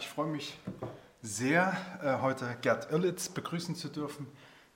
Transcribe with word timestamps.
ich 0.00 0.08
freue 0.08 0.28
mich 0.28 0.58
sehr, 1.20 1.76
äh, 2.02 2.22
heute 2.22 2.56
Gerd 2.62 2.90
Irlitz 2.90 3.28
begrüßen 3.28 3.74
zu 3.74 3.88
dürfen. 3.88 4.26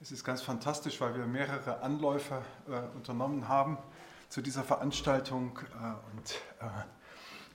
Es 0.02 0.12
ist 0.12 0.22
ganz 0.22 0.42
fantastisch, 0.42 1.00
weil 1.00 1.16
wir 1.16 1.24
mehrere 1.24 1.80
Anläufe 1.80 2.42
äh, 2.68 2.94
unternommen 2.94 3.48
haben 3.48 3.78
zu 4.28 4.42
dieser 4.42 4.62
Veranstaltung 4.64 5.58
äh, 5.80 6.14
und 6.14 6.34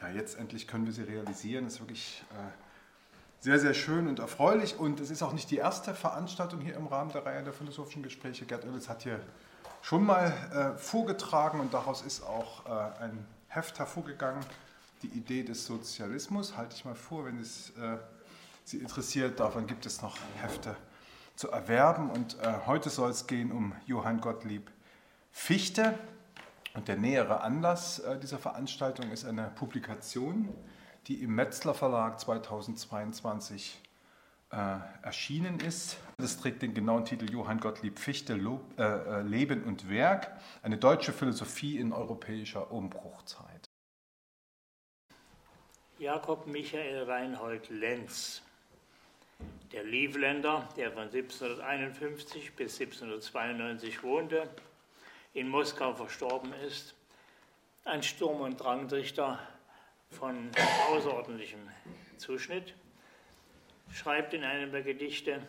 ja, 0.02 0.10
jetzt 0.10 0.40
endlich 0.40 0.68
können 0.68 0.88
wir 0.88 0.94
sie 0.94 1.04
realisieren. 1.04 1.66
Es 1.66 1.76
ist 1.76 1.82
wirklich 1.82 2.24
sehr, 3.40 3.60
sehr 3.60 3.76
schön 3.76 4.08
und 4.08 4.18
erfreulich 4.18 4.80
und 4.80 5.00
es 5.00 5.12
ist 5.12 5.22
auch 5.22 5.34
nicht 5.34 5.52
die 5.52 5.58
erste 5.58 5.94
Veranstaltung 5.94 6.62
hier 6.62 6.76
im 6.76 6.88
Rahmen 6.88 7.12
der 7.12 7.26
Reihe 7.26 7.44
der 7.44 7.54
philosophischen 7.54 8.02
Gespräche. 8.02 8.46
Gerd 8.46 8.66
Irlitz 8.66 8.90
hat 8.90 9.04
hier 9.04 9.20
schon 9.82 10.06
mal 10.06 10.76
vorgetragen 10.78 11.60
und 11.60 11.74
daraus 11.74 12.02
ist 12.02 12.24
auch 12.24 12.66
ein 13.02 13.28
Heft 13.50 13.78
hervorgegangen 13.78 14.44
die 15.02 15.08
Idee 15.08 15.44
des 15.44 15.66
Sozialismus. 15.66 16.58
Halte 16.58 16.76
ich 16.76 16.86
mal 16.86 16.96
vor, 16.96 17.26
wenn 17.26 17.40
es 17.40 17.72
äh, 17.72 17.98
Sie 18.70 18.78
interessiert, 18.78 19.40
davon 19.40 19.66
gibt 19.66 19.88
es 19.88 20.04
noch 20.04 20.16
Hefte 20.44 20.76
zu 21.36 21.50
erwerben. 21.50 22.12
Und 22.12 22.38
äh, 22.40 22.54
heute 22.68 22.92
soll 22.92 23.10
es 23.10 23.26
gehen 23.26 23.52
um 23.52 23.74
Johann 23.88 24.22
Gottlieb 24.22 24.70
Fichte. 25.32 25.98
Und 26.76 26.88
der 26.88 26.96
nähere 26.96 27.42
Anlass 27.42 27.98
äh, 27.98 28.20
dieser 28.20 28.38
Veranstaltung 28.38 29.10
ist 29.10 29.26
eine 29.26 29.52
Publikation, 29.56 30.50
die 31.08 31.24
im 31.24 31.34
Metzler 31.34 31.74
Verlag 31.74 32.20
2022 32.20 33.82
äh, 34.52 34.78
erschienen 35.02 35.60
ist. 35.62 35.98
Das 36.18 36.38
trägt 36.38 36.62
den 36.62 36.76
genauen 36.76 37.06
Titel 37.06 37.28
Johann 37.32 37.60
Gottlieb 37.60 37.98
Fichte, 37.98 38.36
Lob, 38.36 38.62
äh, 38.78 38.84
äh, 38.84 39.22
Leben 39.24 39.64
und 39.64 39.90
Werk, 39.90 40.32
eine 40.62 40.78
deutsche 40.78 41.12
Philosophie 41.12 41.80
in 41.80 41.92
europäischer 41.92 42.72
Umbruchzeit. 42.72 43.59
Jakob 46.00 46.48
Michael 46.48 47.04
Reinhold 47.04 47.70
Lenz, 47.70 48.42
der 49.74 49.84
Livländer, 49.84 50.70
der 50.78 50.94
von 50.94 51.04
1751 51.04 52.56
bis 52.56 52.80
1792 52.80 54.02
wohnte, 54.02 54.50
in 55.34 55.50
Moskau 55.50 55.94
verstorben 55.94 56.54
ist, 56.66 56.96
ein 57.84 58.02
Sturm- 58.02 58.40
und 58.40 58.62
Drangdichter 58.62 59.46
von 60.10 60.50
außerordentlichem 60.90 61.68
Zuschnitt, 62.16 62.74
schreibt 63.92 64.34
in 64.34 64.46
einem 64.46 64.72
der 64.72 64.84
Gedichte, 64.84 65.42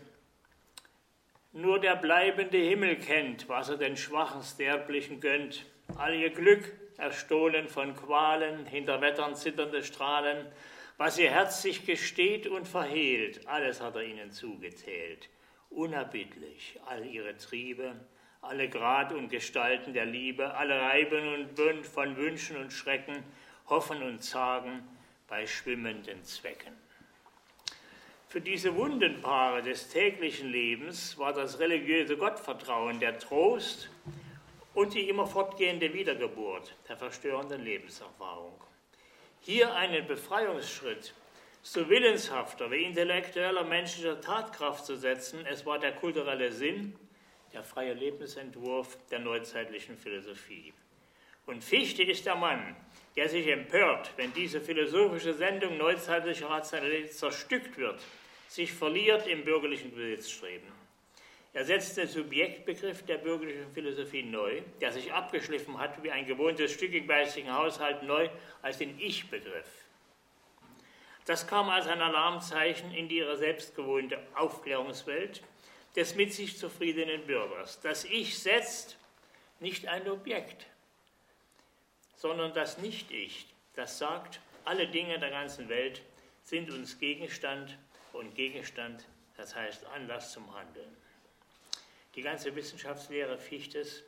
nur 1.52 1.78
der 1.78 1.94
bleibende 1.94 2.58
Himmel 2.58 2.96
kennt, 2.96 3.48
was 3.48 3.68
er 3.68 3.76
den 3.76 3.96
Schwachen 3.96 4.42
Sterblichen 4.42 5.20
gönnt. 5.20 5.64
All 5.96 6.12
ihr 6.12 6.30
Glück 6.30 6.72
erstohlen 7.00 7.68
von 7.68 7.96
Qualen, 7.96 8.66
hinter 8.66 9.00
Wettern 9.00 9.34
zitternde 9.34 9.82
Strahlen, 9.82 10.46
was 10.96 11.18
ihr 11.18 11.30
Herz 11.30 11.62
sich 11.62 11.86
gesteht 11.86 12.46
und 12.46 12.68
verhehlt, 12.68 13.46
alles 13.46 13.80
hat 13.80 13.96
er 13.96 14.02
ihnen 14.02 14.30
zugezählt. 14.32 15.30
Unerbittlich 15.70 16.78
all 16.86 17.06
ihre 17.06 17.36
Triebe, 17.38 17.94
alle 18.42 18.68
Grad 18.68 19.12
und 19.12 19.30
Gestalten 19.30 19.94
der 19.94 20.04
Liebe, 20.04 20.54
alle 20.54 20.80
Reiben 20.80 21.34
und 21.34 21.54
Bund 21.54 21.86
von 21.86 22.16
Wünschen 22.16 22.56
und 22.56 22.72
Schrecken, 22.72 23.24
Hoffen 23.68 24.02
und 24.02 24.22
Zagen 24.22 24.82
bei 25.26 25.46
schwimmenden 25.46 26.22
Zwecken. 26.24 26.74
Für 28.28 28.40
diese 28.40 28.76
Wundenpaare 28.76 29.62
des 29.62 29.88
täglichen 29.88 30.50
Lebens 30.50 31.18
war 31.18 31.32
das 31.32 31.58
religiöse 31.58 32.16
Gottvertrauen 32.16 33.00
der 33.00 33.18
Trost 33.18 33.90
und 34.74 34.94
die 34.94 35.08
immer 35.08 35.26
fortgehende 35.26 35.92
Wiedergeburt 35.92 36.74
der 36.88 36.96
verstörenden 36.96 37.62
Lebenserfahrung. 37.62 38.60
Hier 39.40 39.74
einen 39.74 40.06
Befreiungsschritt 40.06 41.14
so 41.62 41.88
willenshafter 41.88 42.70
wie 42.70 42.84
intellektueller 42.84 43.64
menschlicher 43.64 44.20
Tatkraft 44.20 44.86
zu 44.86 44.96
setzen, 44.96 45.44
es 45.46 45.66
war 45.66 45.78
der 45.78 45.92
kulturelle 45.92 46.52
Sinn, 46.52 46.96
der 47.52 47.62
freie 47.62 47.94
Lebensentwurf 47.94 48.96
der 49.10 49.18
neuzeitlichen 49.18 49.96
Philosophie. 49.96 50.72
Und 51.46 51.64
Fichte 51.64 52.02
ist 52.02 52.26
der 52.26 52.36
Mann, 52.36 52.76
der 53.16 53.28
sich 53.28 53.46
empört, 53.48 54.12
wenn 54.16 54.32
diese 54.32 54.60
philosophische 54.60 55.34
Sendung 55.34 55.76
neuzeitlicher 55.76 56.48
Rationalität 56.48 57.12
zerstückt 57.12 57.76
wird, 57.76 58.00
sich 58.48 58.72
verliert 58.72 59.26
im 59.26 59.44
bürgerlichen 59.44 59.94
Besitzstreben. 59.94 60.79
Er 61.52 61.64
setzt 61.64 61.96
den 61.96 62.06
Subjektbegriff 62.06 63.04
der 63.06 63.18
bürgerlichen 63.18 63.72
Philosophie 63.72 64.22
neu, 64.22 64.62
der 64.80 64.92
sich 64.92 65.12
abgeschliffen 65.12 65.78
hat 65.78 66.00
wie 66.02 66.10
ein 66.10 66.26
gewohntes 66.26 66.72
Stück 66.72 66.92
im 66.94 67.08
geistigen 67.08 67.52
Haushalt 67.52 68.04
neu 68.04 68.28
als 68.62 68.78
den 68.78 68.98
Ich-Begriff. 69.00 69.66
Das 71.26 71.46
kam 71.46 71.68
als 71.68 71.88
ein 71.88 72.00
Alarmzeichen 72.00 72.92
in 72.94 73.10
ihre 73.10 73.36
selbstgewohnte 73.36 74.18
Aufklärungswelt 74.34 75.42
des 75.96 76.14
mit 76.14 76.32
sich 76.32 76.56
zufriedenen 76.56 77.26
Bürgers. 77.26 77.80
Das 77.80 78.04
Ich 78.04 78.38
setzt 78.38 78.96
nicht 79.58 79.88
ein 79.88 80.08
Objekt, 80.08 80.66
sondern 82.16 82.54
das 82.54 82.78
Nicht-Ich, 82.78 83.46
das 83.74 83.98
sagt, 83.98 84.40
alle 84.64 84.86
Dinge 84.86 85.18
der 85.18 85.30
ganzen 85.30 85.68
Welt 85.68 86.02
sind 86.42 86.70
uns 86.70 86.98
Gegenstand 86.98 87.76
und 88.12 88.34
Gegenstand, 88.34 89.04
das 89.36 89.54
heißt 89.54 89.84
Anlass 89.86 90.32
zum 90.32 90.54
Handeln. 90.54 90.99
Die 92.20 92.24
ganze 92.24 92.54
Wissenschaftslehre 92.54 93.38
Fichtes 93.38 94.04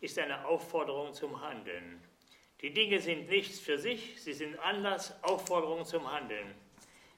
ist 0.00 0.18
eine 0.18 0.46
Aufforderung 0.46 1.12
zum 1.12 1.42
Handeln. 1.42 2.02
Die 2.62 2.72
Dinge 2.72 2.98
sind 3.02 3.28
nichts 3.28 3.60
für 3.60 3.76
sich, 3.76 4.18
sie 4.18 4.32
sind 4.32 4.58
Anlass, 4.60 5.12
Aufforderung 5.22 5.84
zum 5.84 6.10
Handeln. 6.10 6.54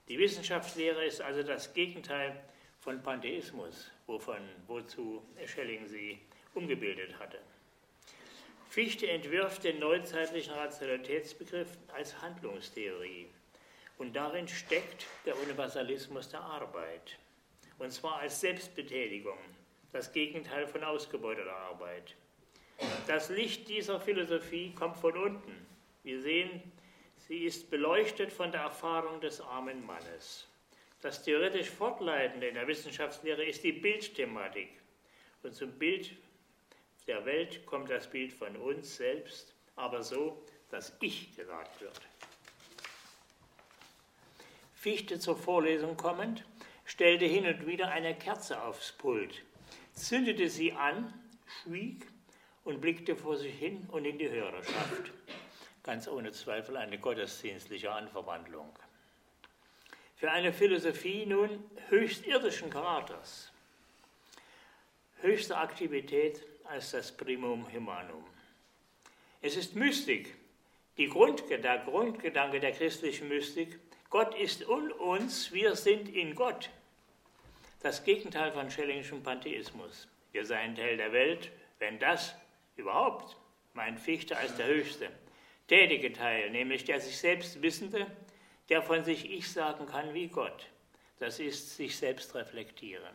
Die 0.09 0.19
Wissenschaftslehre 0.19 1.05
ist 1.05 1.21
also 1.21 1.45
das 1.45 1.73
Gegenteil 1.73 2.43
von 2.81 3.01
Pantheismus, 3.05 3.93
wovon, 4.09 4.41
wozu 4.67 5.23
Schelling 5.47 5.87
sie 5.87 6.19
umgebildet 6.55 7.17
hatte. 7.21 7.39
Fichte 8.69 9.07
entwirft 9.07 9.63
den 9.63 9.79
neuzeitlichen 9.79 10.55
Rationalitätsbegriff 10.55 11.69
als 11.95 12.21
Handlungstheorie. 12.21 13.29
Und 13.97 14.17
darin 14.17 14.49
steckt 14.49 15.07
der 15.25 15.39
Universalismus 15.39 16.31
der 16.31 16.41
Arbeit. 16.41 17.17
Und 17.79 17.93
zwar 17.93 18.17
als 18.17 18.41
Selbstbetätigung, 18.41 19.39
das 19.93 20.13
Gegenteil 20.13 20.67
von 20.67 20.83
ausgebeuteter 20.83 21.55
Arbeit. 21.55 22.15
Das 23.07 23.29
Licht 23.29 23.69
dieser 23.69 24.01
Philosophie 24.01 24.73
kommt 24.75 24.97
von 24.97 25.17
unten. 25.17 25.67
Wir 26.03 26.21
sehen, 26.21 26.73
sie 27.19 27.45
ist 27.45 27.71
beleuchtet 27.71 28.33
von 28.33 28.51
der 28.51 28.63
Erfahrung 28.63 29.21
des 29.21 29.41
armen 29.41 29.85
Mannes. 29.85 30.49
Das 31.03 31.23
theoretisch 31.23 31.69
Fortleitende 31.69 32.49
in 32.49 32.55
der 32.55 32.67
Wissenschaftslehre 32.67 33.45
ist 33.45 33.63
die 33.63 33.73
Bildthematik. 33.73 34.71
Und 35.43 35.55
zum 35.55 35.73
Bild 35.73 36.11
der 37.07 37.25
Welt 37.25 37.67
kommt 37.67 37.91
das 37.91 38.09
Bild 38.09 38.33
von 38.33 38.57
uns 38.57 38.97
selbst, 38.97 39.55
aber 39.77 40.03
so, 40.03 40.43
dass 40.71 40.97
Ich 41.01 41.37
gesagt 41.37 41.81
wird. 41.81 42.01
Fichte 44.75 45.19
zur 45.19 45.37
Vorlesung 45.37 45.97
kommend, 45.97 46.45
stellte 46.85 47.25
hin 47.25 47.47
und 47.47 47.67
wieder 47.67 47.89
eine 47.89 48.17
Kerze 48.17 48.63
aufs 48.63 48.93
Pult 48.93 49.43
zündete 49.95 50.49
sie 50.49 50.73
an, 50.73 51.13
schwieg 51.63 52.07
und 52.65 52.81
blickte 52.81 53.17
vor 53.17 53.37
sich 53.37 53.55
hin 53.55 53.87
und 53.91 54.05
in 54.05 54.19
die 54.19 54.31
Hörerschaft. 54.31 55.13
Ganz 55.83 56.07
ohne 56.09 56.33
Zweifel 56.33 56.77
eine 56.77 56.99
gottesdienstliche 56.99 57.91
Anverwandlung. 57.91 58.71
Für 60.17 60.31
eine 60.31 60.53
Philosophie 60.53 61.27
nun 61.27 61.65
höchst 61.89 62.25
irdischen 62.27 62.71
Charakters, 62.71 63.51
höchste 65.21 65.57
Aktivität 65.57 66.45
als 66.65 66.93
das 66.93 67.11
Primum 67.11 67.67
Humanum. 67.73 68.25
Es 69.41 69.57
ist 69.57 69.75
Mystik, 69.75 70.37
die 70.97 71.09
Grund, 71.09 71.43
der 71.51 71.79
Grundgedanke 71.79 72.61
der 72.61 72.73
christlichen 72.73 73.29
Mystik. 73.29 73.81
Gott 74.11 74.39
ist 74.39 74.63
in 74.63 74.93
uns, 74.93 75.53
wir 75.53 75.75
sind 75.75 76.09
in 76.09 76.37
Gott 76.37 76.71
das 77.83 78.05
Gegenteil 78.05 78.53
von 78.53 78.71
Schellingschem 78.71 79.23
Pantheismus. 79.23 80.09
Wir 80.31 80.47
seien 80.47 80.77
Teil 80.77 80.97
der 80.97 81.13
Welt, 81.13 81.51
wenn 81.79 81.99
das 81.99 82.35
überhaupt, 82.77 83.37
meint 83.75 83.99
Fichte 83.99 84.37
als 84.37 84.57
der 84.57 84.67
höchste, 84.67 85.11
tätige 85.67 86.13
Teil, 86.13 86.51
nämlich 86.51 86.85
der 86.85 87.01
sich 87.01 87.19
selbst 87.19 87.61
Wissende, 87.61 88.07
der 88.69 88.83
von 88.83 89.05
sich 89.05 89.31
Ich 89.31 89.53
sagen 89.53 89.87
kann 89.87 90.15
wie 90.15 90.29
Gott. 90.29 90.67
Das 91.19 91.41
ist 91.41 91.77
sich 91.77 91.97
selbst 91.97 92.35
reflektieren. 92.35 93.15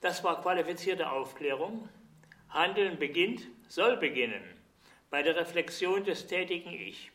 Das 0.00 0.22
war 0.22 0.40
qualifizierte 0.40 1.10
Aufklärung. 1.10 1.88
Handeln 2.50 2.98
beginnt, 2.98 3.42
soll 3.68 3.96
beginnen 3.96 4.42
bei 5.10 5.22
der 5.22 5.36
Reflexion 5.36 6.04
des 6.04 6.26
tätigen 6.26 6.72
Ich. 6.72 7.10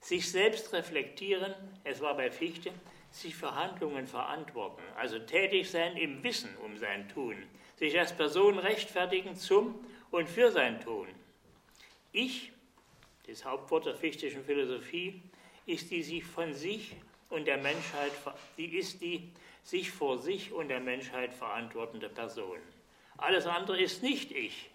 Sich 0.00 0.30
selbst 0.30 0.72
reflektieren, 0.72 1.54
es 1.84 2.00
war 2.00 2.16
bei 2.16 2.30
Fichte, 2.30 2.72
sich 3.10 3.34
für 3.34 3.54
Handlungen 3.54 4.06
verantworten, 4.06 4.82
also 4.96 5.18
tätig 5.18 5.70
sein 5.70 5.96
im 5.96 6.22
Wissen 6.22 6.54
um 6.64 6.76
sein 6.76 7.08
Tun, 7.08 7.36
sich 7.76 7.98
als 7.98 8.14
Person 8.14 8.58
rechtfertigen 8.58 9.36
zum 9.36 9.74
und 10.10 10.28
für 10.28 10.50
sein 10.50 10.80
Tun. 10.80 11.08
Ich, 12.12 12.52
das 13.26 13.44
Hauptwort 13.44 13.86
der 13.86 13.94
fichtischen 13.94 14.44
Philosophie, 14.44 15.22
ist 15.66 15.90
die 15.90 16.02
sich 16.02 16.24
von 16.24 16.54
sich 16.54 16.96
und 17.30 17.46
der 17.46 17.58
Menschheit, 17.58 18.12
die 18.56 18.76
ist 18.76 19.00
die 19.00 19.30
sich 19.62 19.90
vor 19.90 20.18
sich 20.18 20.52
und 20.52 20.68
der 20.68 20.80
Menschheit 20.80 21.34
verantwortende 21.34 22.08
Person. 22.08 22.58
Alles 23.18 23.46
andere 23.46 23.80
ist 23.80 24.02
nicht 24.02 24.30
ich. 24.30 24.70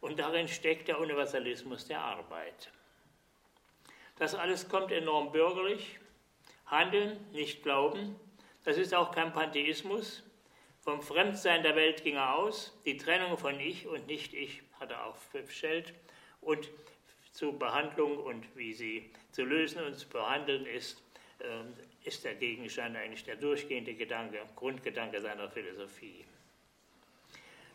Und 0.00 0.18
darin 0.18 0.46
steckt 0.46 0.88
der 0.88 1.00
Universalismus 1.00 1.86
der 1.86 2.00
Arbeit. 2.00 2.70
Das 4.16 4.34
alles 4.34 4.68
kommt 4.68 4.92
enorm 4.92 5.32
bürgerlich. 5.32 5.98
Handeln, 6.70 7.18
nicht 7.32 7.62
glauben. 7.62 8.16
Das 8.64 8.76
ist 8.76 8.94
auch 8.94 9.12
kein 9.12 9.32
Pantheismus. 9.32 10.22
Vom 10.80 11.02
Fremdsein 11.02 11.62
der 11.62 11.76
Welt 11.76 12.04
ging 12.04 12.16
er 12.16 12.36
aus. 12.36 12.78
Die 12.84 12.96
Trennung 12.96 13.36
von 13.36 13.58
Ich 13.58 13.86
und 13.86 14.06
Nicht-Ich 14.06 14.62
hat 14.78 14.90
er 14.90 15.06
auch 15.06 15.16
festgestellt. 15.16 15.94
Und 16.40 16.70
zu 17.32 17.58
Behandlung 17.58 18.18
und 18.18 18.44
wie 18.56 18.72
sie 18.72 19.10
zu 19.32 19.44
lösen 19.44 19.82
und 19.84 19.96
zu 19.96 20.08
behandeln 20.08 20.66
ist, 20.66 21.02
ähm, 21.40 21.74
ist 22.04 22.24
der 22.24 22.34
Gegenstand 22.34 22.96
eigentlich 22.96 23.24
der 23.24 23.36
durchgehende 23.36 23.94
Gedanke, 23.94 24.40
Grundgedanke 24.56 25.20
seiner 25.20 25.48
Philosophie. 25.48 26.24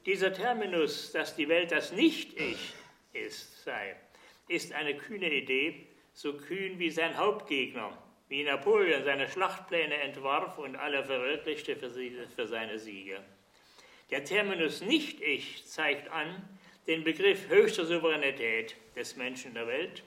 Dieser 0.05 0.33
Terminus, 0.33 1.11
dass 1.13 1.35
die 1.35 1.47
Welt 1.47 1.71
das 1.71 1.93
Nicht-Ich 1.93 2.73
ist, 3.13 3.63
sei, 3.63 3.95
ist 4.47 4.73
eine 4.73 4.97
kühne 4.97 5.31
Idee, 5.31 5.87
so 6.13 6.33
kühn 6.33 6.77
wie 6.77 6.91
sein 6.91 7.17
Hauptgegner, 7.17 7.97
wie 8.33 8.43
Napoleon 8.43 9.03
seine 9.03 9.29
Schlachtpläne 9.29 9.93
entwarf 9.93 10.57
und 10.57 10.75
alle 10.75 11.03
verwirklichte 11.03 11.75
für, 11.75 11.91
sie, 11.91 12.17
für 12.35 12.47
seine 12.47 12.79
Siege. 12.79 13.19
Der 14.09 14.23
Terminus 14.23 14.81
Nicht-Ich 14.81 15.67
zeigt 15.67 16.09
an 16.09 16.49
den 16.87 17.03
Begriff 17.03 17.47
höchster 17.47 17.85
Souveränität 17.85 18.75
des 18.95 19.17
Menschen 19.17 19.53
der 19.53 19.67
Welt 19.67 20.01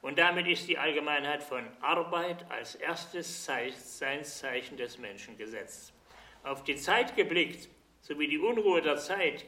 und 0.00 0.18
damit 0.18 0.46
ist 0.48 0.66
die 0.68 0.78
Allgemeinheit 0.78 1.42
von 1.42 1.66
Arbeit 1.82 2.50
als 2.50 2.76
erstes 2.76 3.44
Seinszeichen 3.44 4.78
des 4.78 4.96
Menschen 4.96 5.36
gesetzt. 5.36 5.92
Auf 6.44 6.64
die 6.64 6.76
Zeit 6.76 7.14
geblickt, 7.14 7.68
sowie 8.00 8.26
die 8.26 8.38
Unruhe 8.38 8.80
der 8.80 8.96
Zeit, 8.96 9.44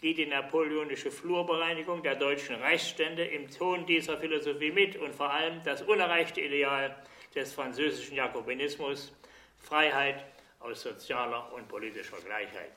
geht 0.00 0.16
die 0.16 0.24
napoleonische 0.24 1.10
Flurbereinigung 1.10 2.02
der 2.02 2.14
deutschen 2.14 2.56
Reichsstände 2.56 3.26
im 3.26 3.50
Ton 3.50 3.84
dieser 3.84 4.16
Philosophie 4.16 4.70
mit 4.70 4.96
und 4.96 5.14
vor 5.14 5.30
allem 5.30 5.62
das 5.64 5.82
unerreichte 5.82 6.40
Ideal 6.40 6.96
des 7.38 7.52
französischen 7.52 8.16
Jakobinismus, 8.16 9.12
Freiheit 9.58 10.24
aus 10.60 10.82
sozialer 10.82 11.52
und 11.52 11.68
politischer 11.68 12.18
Gleichheit. 12.20 12.72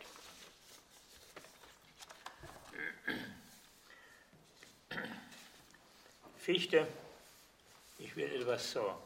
Fichte 6.38 6.88
ich 8.04 8.16
will 8.16 8.42
etwas 8.42 8.72
zur 8.72 9.00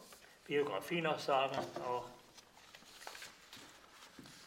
Biografie 0.48 1.02
noch 1.02 1.20
sagen. 1.20 1.58
Auch 1.86 2.08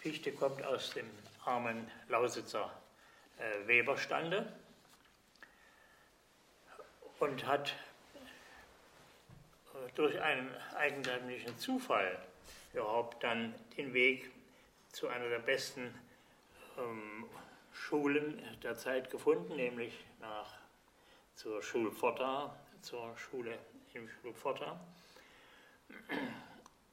Fichte 0.00 0.32
kommt 0.32 0.64
aus 0.64 0.90
dem 0.94 1.08
armen 1.44 1.90
Lausitzer 2.08 2.70
äh, 3.38 3.66
Weberstande 3.66 4.50
und 7.18 7.46
hat 7.46 7.74
durch 9.94 10.20
einen 10.20 10.54
eigentümlichen 10.76 11.56
Zufall 11.58 12.18
überhaupt 12.72 13.22
dann 13.22 13.54
den 13.76 13.92
Weg 13.94 14.30
zu 14.92 15.08
einer 15.08 15.28
der 15.28 15.38
besten 15.38 15.94
ähm, 16.78 17.24
Schulen 17.72 18.42
der 18.62 18.76
Zeit 18.76 19.10
gefunden, 19.10 19.56
nämlich 19.56 19.94
nach, 20.20 20.54
zur 21.34 21.62
Schulpforta, 21.62 22.54
zur 22.82 23.16
Schule 23.16 23.58
im 23.94 24.34
Vater. 24.34 24.80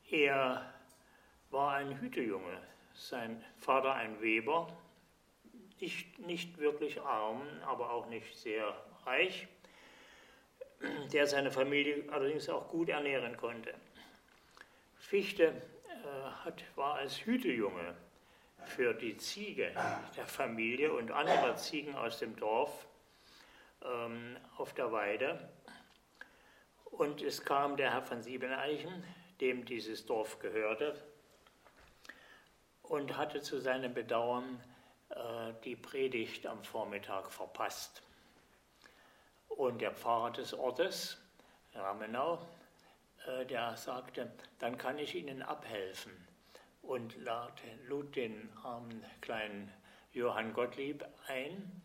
Er 0.09 0.73
war 1.49 1.75
ein 1.75 1.99
Hütejunge, 1.99 2.61
sein 2.93 3.43
Vater 3.57 3.93
ein 3.93 4.21
Weber, 4.21 4.67
nicht, 5.79 6.19
nicht 6.19 6.57
wirklich 6.57 7.01
arm, 7.01 7.41
aber 7.65 7.91
auch 7.91 8.07
nicht 8.07 8.35
sehr 8.37 8.73
reich, 9.05 9.47
der 11.11 11.27
seine 11.27 11.51
Familie 11.51 12.03
allerdings 12.11 12.49
auch 12.49 12.67
gut 12.69 12.89
ernähren 12.89 13.37
konnte. 13.37 13.73
Fichte 14.97 15.47
äh, 15.47 16.45
hat, 16.45 16.63
war 16.75 16.95
als 16.95 17.25
Hütejunge 17.25 17.95
für 18.65 18.93
die 18.93 19.17
Ziege 19.17 19.71
der 20.17 20.25
Familie 20.25 20.91
und 20.91 21.11
andere 21.11 21.55
Ziegen 21.55 21.95
aus 21.95 22.19
dem 22.19 22.35
Dorf 22.35 22.87
ähm, 23.83 24.37
auf 24.57 24.73
der 24.73 24.91
Weide 24.91 25.49
und 26.97 27.21
es 27.21 27.43
kam 27.43 27.75
der 27.75 27.91
Herr 27.91 28.01
von 28.01 28.21
Siebeneichen, 28.21 29.03
dem 29.41 29.65
dieses 29.65 30.05
Dorf 30.05 30.39
gehörte, 30.39 30.95
und 32.83 33.17
hatte 33.17 33.41
zu 33.41 33.59
seinem 33.59 33.93
Bedauern 33.93 34.63
äh, 35.09 35.53
die 35.63 35.75
Predigt 35.75 36.47
am 36.47 36.63
Vormittag 36.63 37.31
verpasst. 37.31 38.01
Und 39.55 39.79
der 39.79 39.91
Pfarrer 39.91 40.31
des 40.31 40.53
Ortes, 40.53 41.17
Ramenau, 41.73 42.39
äh, 43.25 43.45
der 43.45 43.77
sagte, 43.77 44.29
dann 44.59 44.77
kann 44.77 44.99
ich 44.99 45.15
Ihnen 45.15 45.41
abhelfen 45.41 46.11
und 46.81 47.15
lud 47.87 48.15
den 48.15 48.49
armen 48.63 49.03
kleinen 49.21 49.71
Johann 50.11 50.53
Gottlieb 50.53 51.05
ein, 51.27 51.81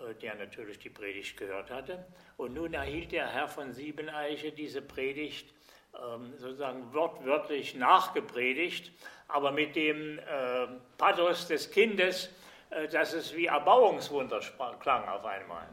äh, 0.00 0.14
der 0.14 0.34
natürlich 0.36 0.78
die 0.78 0.88
Predigt 0.88 1.36
gehört 1.36 1.70
hatte. 1.70 2.06
Und 2.38 2.54
nun 2.54 2.72
erhielt 2.72 3.12
der 3.12 3.28
Herr 3.28 3.48
von 3.48 3.74
Siebeneiche 3.74 4.52
diese 4.52 4.80
Predigt 4.80 5.52
ähm, 5.94 6.32
sozusagen 6.38 6.94
wortwörtlich 6.94 7.74
nachgepredigt, 7.74 8.92
aber 9.28 9.52
mit 9.52 9.76
dem 9.76 10.18
äh, 10.18 10.66
Pathos 10.96 11.48
des 11.48 11.70
Kindes, 11.70 12.30
dass 12.90 13.12
es 13.12 13.36
wie 13.36 13.46
Erbauungswunder 13.46 14.40
klang 14.80 15.06
auf 15.06 15.24
einmal. 15.24 15.68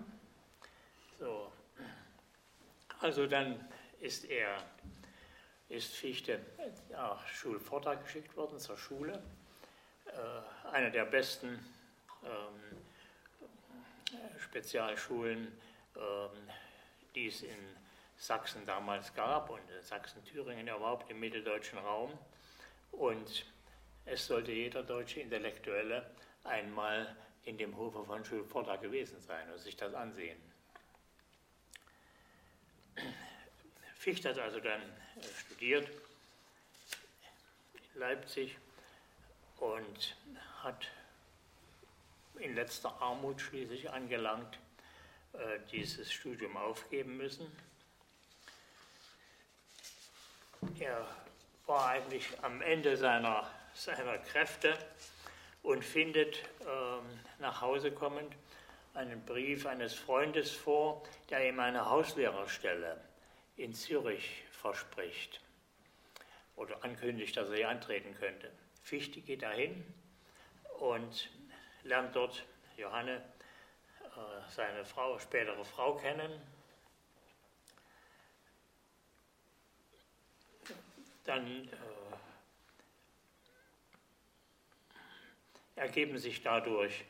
So. 3.01 3.07
Also 3.07 3.27
dann 3.27 3.59
ist 3.99 4.25
er, 4.25 4.63
ist 5.69 5.93
Fichte 5.93 6.39
nach 6.89 7.27
Schulvortrag 7.27 8.03
geschickt 8.03 8.35
worden 8.37 8.59
zur 8.59 8.77
Schule, 8.77 9.21
äh, 10.05 10.67
einer 10.69 10.89
der 10.89 11.05
besten 11.05 11.59
ähm, 12.23 12.77
Spezialschulen, 14.39 15.47
ähm, 15.95 16.49
die 17.15 17.27
es 17.27 17.43
in 17.43 17.57
Sachsen 18.17 18.65
damals 18.65 19.13
gab 19.15 19.49
und 19.49 19.59
in 19.59 19.83
Sachsen-Thüringen 19.83 20.67
überhaupt 20.67 21.09
im 21.09 21.19
mitteldeutschen 21.19 21.79
Raum. 21.79 22.11
Und 22.91 23.45
es 24.05 24.27
sollte 24.27 24.51
jeder 24.51 24.83
deutsche 24.83 25.21
Intellektuelle 25.21 26.09
einmal 26.43 27.15
in 27.45 27.57
dem 27.57 27.75
Hofe 27.77 28.03
von 28.03 28.23
Schulporta 28.23 28.75
gewesen 28.75 29.19
sein 29.19 29.49
und 29.51 29.59
sich 29.59 29.75
das 29.75 29.93
ansehen. 29.93 30.50
Ficht 34.01 34.25
hat 34.25 34.39
also 34.39 34.59
dann 34.59 34.81
äh, 34.81 35.23
studiert 35.37 35.87
in 37.75 37.99
Leipzig 37.99 38.57
und 39.59 40.17
hat 40.63 40.87
in 42.39 42.55
letzter 42.55 42.99
Armut 42.99 43.39
schließlich 43.39 43.91
angelangt, 43.91 44.57
äh, 45.33 45.59
dieses 45.71 46.11
Studium 46.11 46.57
aufgeben 46.57 47.15
müssen. 47.15 47.45
Er 50.79 51.07
war 51.67 51.89
eigentlich 51.89 52.27
am 52.41 52.63
Ende 52.63 52.97
seiner, 52.97 53.47
seiner 53.75 54.17
Kräfte 54.17 54.79
und 55.61 55.85
findet 55.85 56.37
ähm, 56.61 57.19
nach 57.37 57.61
Hause 57.61 57.91
kommend 57.91 58.33
einen 58.95 59.23
Brief 59.27 59.67
eines 59.67 59.93
Freundes 59.93 60.49
vor, 60.49 61.03
der 61.29 61.47
ihm 61.47 61.59
eine 61.59 61.87
Hauslehrerstelle 61.87 62.99
in 63.61 63.73
Zürich 63.75 64.43
verspricht 64.49 65.39
oder 66.55 66.83
ankündigt, 66.83 67.37
dass 67.37 67.49
er 67.49 67.57
hier 67.57 67.69
antreten 67.69 68.15
könnte. 68.15 68.51
Fichte 68.81 69.21
geht 69.21 69.43
dahin 69.43 69.85
und 70.79 71.29
lernt 71.83 72.15
dort 72.15 72.43
Johanne, 72.75 73.21
äh, 74.01 74.49
seine 74.49 74.83
Frau, 74.83 75.19
spätere 75.19 75.63
Frau 75.63 75.95
kennen. 75.95 76.41
Dann 81.25 81.69
äh, 81.69 81.71
ergeben 85.75 86.17
sich 86.17 86.41
dadurch 86.41 87.05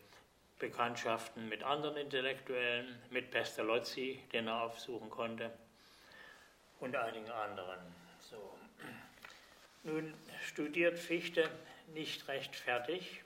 Bekanntschaften 0.59 1.47
mit 1.47 1.63
anderen 1.63 1.95
Intellektuellen, 1.95 3.01
mit 3.09 3.31
Pestalozzi, 3.31 4.21
den 4.33 4.47
er 4.47 4.63
aufsuchen 4.63 5.09
konnte, 5.09 5.57
und 6.81 6.95
einigen 6.95 7.29
anderen. 7.31 7.79
So. 8.19 8.57
Nun 9.83 10.13
studiert 10.45 10.99
Fichte 10.99 11.49
nicht 11.93 12.27
recht 12.27 12.55
fertig 12.55 13.23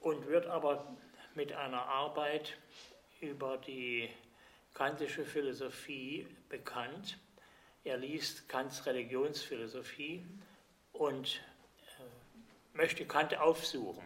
und 0.00 0.26
wird 0.26 0.46
aber 0.46 0.96
mit 1.34 1.52
einer 1.52 1.82
Arbeit 1.82 2.56
über 3.20 3.58
die 3.58 4.10
kantische 4.74 5.24
Philosophie 5.24 6.26
bekannt, 6.48 7.18
er 7.84 7.96
liest 7.96 8.48
Kants 8.48 8.86
Religionsphilosophie 8.86 10.24
und 10.92 11.40
äh, 11.98 12.76
möchte 12.76 13.06
Kant 13.06 13.36
aufsuchen, 13.36 14.04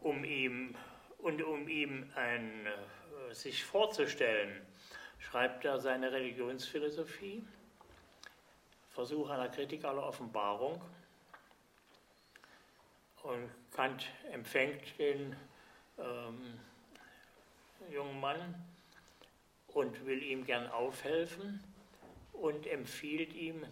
um 0.00 0.24
ihm, 0.24 0.74
und 1.18 1.42
um 1.42 1.68
ihm 1.68 2.10
ein, 2.14 2.66
äh, 2.66 3.34
sich 3.34 3.64
vorzustellen, 3.64 4.60
schreibt 5.30 5.64
er 5.64 5.80
seine 5.80 6.12
Religionsphilosophie, 6.12 7.44
Versuch 8.90 9.28
einer 9.30 9.48
Kritik 9.48 9.84
aller 9.84 10.06
Offenbarung. 10.06 10.80
Und 13.22 13.50
Kant 13.72 14.06
empfängt 14.30 14.96
den 14.98 15.34
ähm, 15.98 16.60
jungen 17.90 18.20
Mann 18.20 18.54
und 19.68 20.06
will 20.06 20.22
ihm 20.22 20.44
gern 20.44 20.70
aufhelfen 20.70 21.64
und 22.32 22.66
empfiehlt 22.66 23.32
ihm 23.32 23.64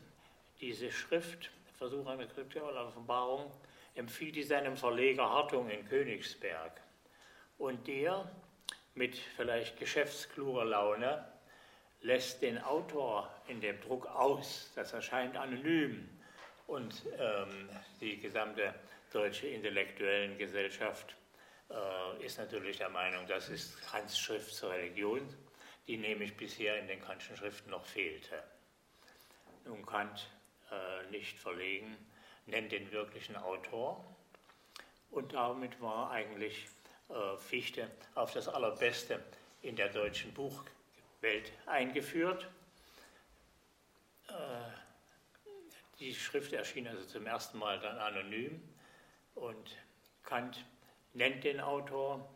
diese 0.61 0.91
Schrift, 0.91 1.51
Versuch 1.79 2.07
einer 2.07 2.27
Kritik 2.27 2.63
aller 2.63 2.87
Offenbarung, 2.87 3.53
empfiehlt 3.95 4.35
die 4.37 4.43
seinem 4.43 4.77
Verleger 4.77 5.29
Hartung 5.29 5.69
in 5.69 5.87
Königsberg. 5.87 6.81
Und 7.59 7.87
der, 7.87 8.29
mit 8.95 9.17
vielleicht 9.17 9.79
geschäftskluger 9.79 10.65
Laune, 10.65 11.32
lässt 12.03 12.43
den 12.43 12.59
Autor 12.63 13.33
in 13.49 13.61
dem 13.61 13.81
Druck 13.81 14.07
aus. 14.07 14.71
Das 14.75 14.93
erscheint 14.93 15.37
anonym. 15.37 16.09
Und 16.67 17.03
ähm, 17.19 17.69
die 18.01 18.19
gesamte 18.19 18.75
deutsche 19.13 19.49
intellektuellen 19.49 20.39
Gesellschaft 20.39 21.17
äh, 21.71 22.25
ist 22.25 22.39
natürlich 22.39 22.79
der 22.79 22.89
Meinung, 22.89 23.27
das 23.27 23.49
ist 23.49 23.81
Kants 23.83 24.19
Schrift 24.19 24.55
zur 24.55 24.71
Religion, 24.71 25.21
die 25.87 25.97
nämlich 25.97 26.37
bisher 26.37 26.79
in 26.79 26.87
den 26.87 27.01
Kantschen 27.01 27.37
Schriften 27.37 27.71
noch 27.71 27.85
fehlte. 27.85 28.43
Nun 29.65 29.85
Kant 29.85 30.29
äh, 30.71 31.11
nicht 31.11 31.39
verlegen, 31.39 31.97
nennt 32.47 32.73
den 32.73 32.91
wirklichen 32.91 33.37
Autor 33.37 34.05
und 35.11 35.35
damit 35.35 35.81
war 35.81 36.11
eigentlich 36.11 36.67
äh, 37.09 37.37
Fichte 37.37 37.91
auf 38.15 38.33
das 38.33 38.49
Allerbeste 38.49 39.23
in 39.61 39.77
der 39.77 39.89
deutschen 39.89 40.33
Buchwelt 41.23 41.53
eingeführt. 41.67 42.49
Äh, 44.29 44.33
die 46.01 46.15
Schrift 46.15 46.53
erschien 46.53 46.89
also 46.89 47.05
zum 47.05 47.27
ersten 47.27 47.59
Mal 47.59 47.79
dann 47.79 47.97
anonym 47.99 48.61
und 49.37 49.77
Kant 50.25 50.65
nennt 51.15 51.45
den 51.45 51.61
Autor, 51.61 52.29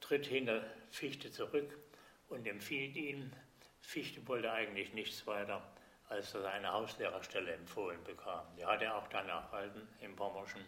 tritt 0.00 0.26
hinter 0.26 0.64
Fichte 0.90 1.30
zurück 1.30 1.78
und 2.28 2.46
empfiehlt 2.46 2.96
ihn. 2.96 3.32
Fichte 3.80 4.26
wollte 4.26 4.50
eigentlich 4.50 4.92
nichts 4.94 5.26
weiter, 5.28 5.62
als 6.08 6.34
er 6.34 6.50
eine 6.50 6.72
Hauslehrerstelle 6.72 7.52
empfohlen 7.52 8.02
bekam. 8.02 8.44
Die 8.58 8.66
hat 8.66 8.82
er 8.82 8.96
auch 8.96 9.06
dann 9.08 9.28
erhalten 9.28 9.86
im 10.00 10.16
Pommerschen. 10.16 10.64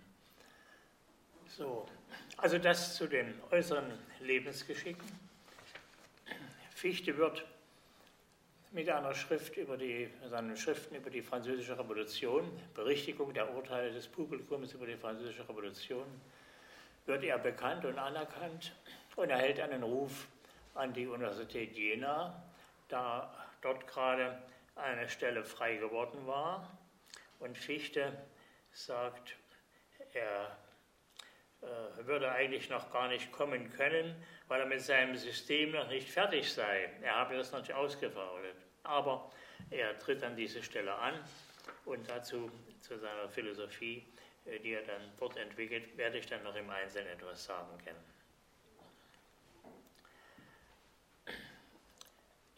So, 1.49 1.89
also 2.37 2.59
das 2.59 2.95
zu 2.95 3.09
den 3.09 3.35
äußeren 3.51 3.93
Lebensgeschicken. 4.21 5.27
Fichte 6.71 7.17
wird 7.17 7.45
mit 8.73 8.89
einer 8.89 9.15
Schrift 9.15 9.57
über 9.57 9.77
die, 9.77 10.09
seinen 10.29 10.57
Schriften 10.57 10.97
über 10.97 11.11
die 11.11 11.23
französische 11.23 11.79
Revolution, 11.79 12.51
Berichtigung 12.75 13.33
der 13.33 13.55
Urteile 13.55 13.93
des 13.93 14.09
Publikums 14.09 14.73
über 14.75 14.87
die 14.87 14.97
französische 14.97 15.49
Revolution, 15.49 16.07
wird 17.07 17.25
er 17.25 17.39
bekannt 17.39 17.85
und 17.85 17.99
anerkannt 17.99 18.73
und 19.15 19.31
erhält 19.31 19.61
einen 19.61 19.83
Ruf 19.83 20.27
an 20.75 20.93
die 20.93 21.07
Universität 21.07 21.77
Jena, 21.77 22.43
da 22.89 23.33
dort 23.63 23.87
gerade 23.87 24.43
eine 24.75 25.09
Stelle 25.09 25.45
frei 25.45 25.77
geworden 25.77 26.27
war. 26.27 26.79
Und 27.39 27.57
Fichte 27.57 28.13
sagt, 28.73 29.37
er 30.13 30.57
würde 32.05 32.31
eigentlich 32.31 32.71
noch 32.71 32.93
gar 32.93 33.09
nicht 33.09 33.33
kommen 33.33 33.71
können, 33.73 34.15
weil 34.49 34.61
er 34.61 34.67
mit 34.67 34.81
seinem 34.83 35.17
System 35.17 35.73
noch 35.73 35.89
nicht 35.89 36.09
fertig 36.09 36.53
sei. 36.53 36.91
Er 37.03 37.17
habe 37.17 37.37
das 37.37 37.53
noch 37.53 37.61
nicht 37.61 37.73
ausgefordert. 37.73 38.57
Aber 38.83 39.31
er 39.71 39.99
tritt 39.99 40.23
an 40.23 40.37
diese 40.37 40.63
Stelle 40.63 40.95
an 40.95 41.15
und 41.85 42.09
dazu 42.09 42.51
zu 42.81 42.99
seiner 42.99 43.29
Philosophie, 43.29 44.07
äh, 44.45 44.59
die 44.61 44.73
er 44.73 44.83
dann 44.83 45.13
dort 45.19 45.37
entwickelt, 45.37 45.97
werde 45.97 46.19
ich 46.19 46.27
dann 46.27 46.43
noch 46.45 46.55
im 46.55 46.71
Einzelnen 46.71 47.09
etwas 47.13 47.45
sagen 47.45 47.79
können. 47.85 48.17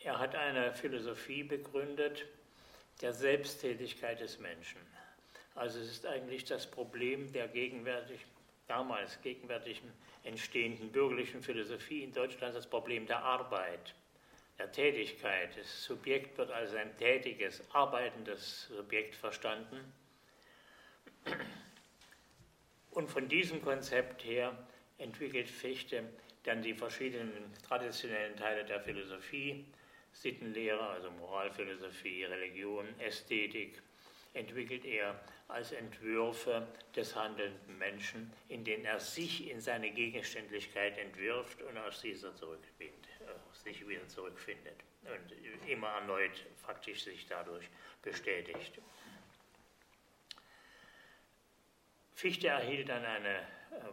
Er 0.02 0.18
hat 0.18 0.34
eine 0.34 0.72
Philosophie 0.72 1.42
begründet 1.42 2.24
der 3.00 3.12
Selbsttätigkeit 3.12 4.20
des 4.20 4.38
Menschen. 4.38 4.80
Also 5.54 5.80
es 5.80 5.90
ist 5.90 6.06
eigentlich 6.06 6.44
das 6.44 6.70
Problem 6.70 7.32
der 7.32 7.48
gegenwärtig, 7.48 8.20
damals 8.68 9.20
gegenwärtigen 9.22 9.92
entstehenden 10.24 10.92
bürgerlichen 10.92 11.42
Philosophie 11.42 12.04
in 12.04 12.12
Deutschland, 12.12 12.54
das 12.54 12.66
Problem 12.66 13.06
der 13.06 13.22
Arbeit, 13.22 13.94
der 14.58 14.70
Tätigkeit. 14.70 15.56
Das 15.56 15.84
Subjekt 15.84 16.36
wird 16.38 16.50
als 16.50 16.74
ein 16.74 16.96
tätiges, 16.98 17.62
arbeitendes 17.72 18.68
Subjekt 18.68 19.14
verstanden. 19.14 19.92
Und 22.90 23.08
von 23.08 23.28
diesem 23.28 23.62
Konzept 23.62 24.24
her 24.24 24.56
entwickelt 24.98 25.48
Fichte 25.48 26.04
dann 26.44 26.62
die 26.62 26.74
verschiedenen 26.74 27.52
traditionellen 27.66 28.36
Teile 28.36 28.64
der 28.64 28.80
Philosophie, 28.80 29.64
Sittenlehre, 30.12 30.88
also 30.88 31.10
Moralphilosophie, 31.10 32.24
Religion, 32.24 32.86
Ästhetik, 32.98 33.82
entwickelt 34.34 34.84
er 34.84 35.20
als 35.48 35.72
Entwürfe 35.72 36.66
des 36.94 37.16
handelnden 37.16 37.78
Menschen, 37.78 38.32
in 38.48 38.64
denen 38.64 38.84
er 38.84 39.00
sich 39.00 39.50
in 39.50 39.60
seine 39.60 39.90
Gegenständlichkeit 39.90 40.98
entwirft 40.98 41.62
und 41.62 41.78
aus 41.78 42.00
dieser 42.00 42.34
zurückfindet, 42.34 43.08
äh, 43.20 43.64
sich 43.64 43.86
wieder 43.88 44.06
zurückfindet 44.08 44.76
und 45.02 45.66
immer 45.68 45.88
erneut 45.88 46.44
faktisch 46.56 47.04
sich 47.04 47.26
dadurch 47.26 47.66
bestätigt. 48.02 48.78
Fichte 52.12 52.48
erhielt 52.48 52.88
dann 52.88 53.04
eine 53.04 53.38
äh, 53.38 53.44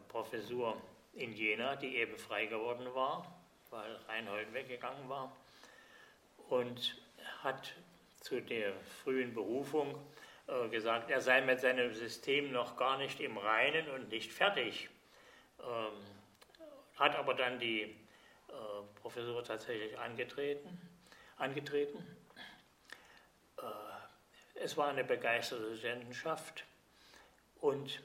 Professur 0.09 0.81
in 1.13 1.31
Jena, 1.31 1.75
die 1.75 1.95
eben 1.95 2.17
frei 2.17 2.47
geworden 2.47 2.93
war, 2.93 3.39
weil 3.69 3.95
Reinhold 4.07 4.51
weggegangen 4.53 5.07
war 5.07 5.35
und 6.49 7.01
hat 7.43 7.75
zu 8.25 8.41
der 8.41 8.73
frühen 9.03 9.35
Berufung 9.35 9.95
äh, 10.47 10.67
gesagt, 10.69 11.11
er 11.11 11.21
sei 11.21 11.41
mit 11.41 11.59
seinem 11.59 11.93
System 11.93 12.51
noch 12.51 12.75
gar 12.75 12.97
nicht 12.97 13.19
im 13.19 13.37
Reinen 13.37 13.87
und 13.91 14.09
nicht 14.09 14.33
fertig. 14.33 14.89
Ähm, 15.59 15.93
hat 16.95 17.15
aber 17.15 17.35
dann 17.35 17.59
die 17.59 17.83
äh, 17.83 17.93
Professur 18.99 19.43
tatsächlich 19.43 19.95
angetreten. 19.99 20.81
angetreten. 21.37 22.03
Äh, 23.59 23.61
es 24.55 24.75
war 24.75 24.87
eine 24.87 25.03
begeisterte 25.03 25.77
Studentenschaft 25.77 26.65
und 27.61 28.01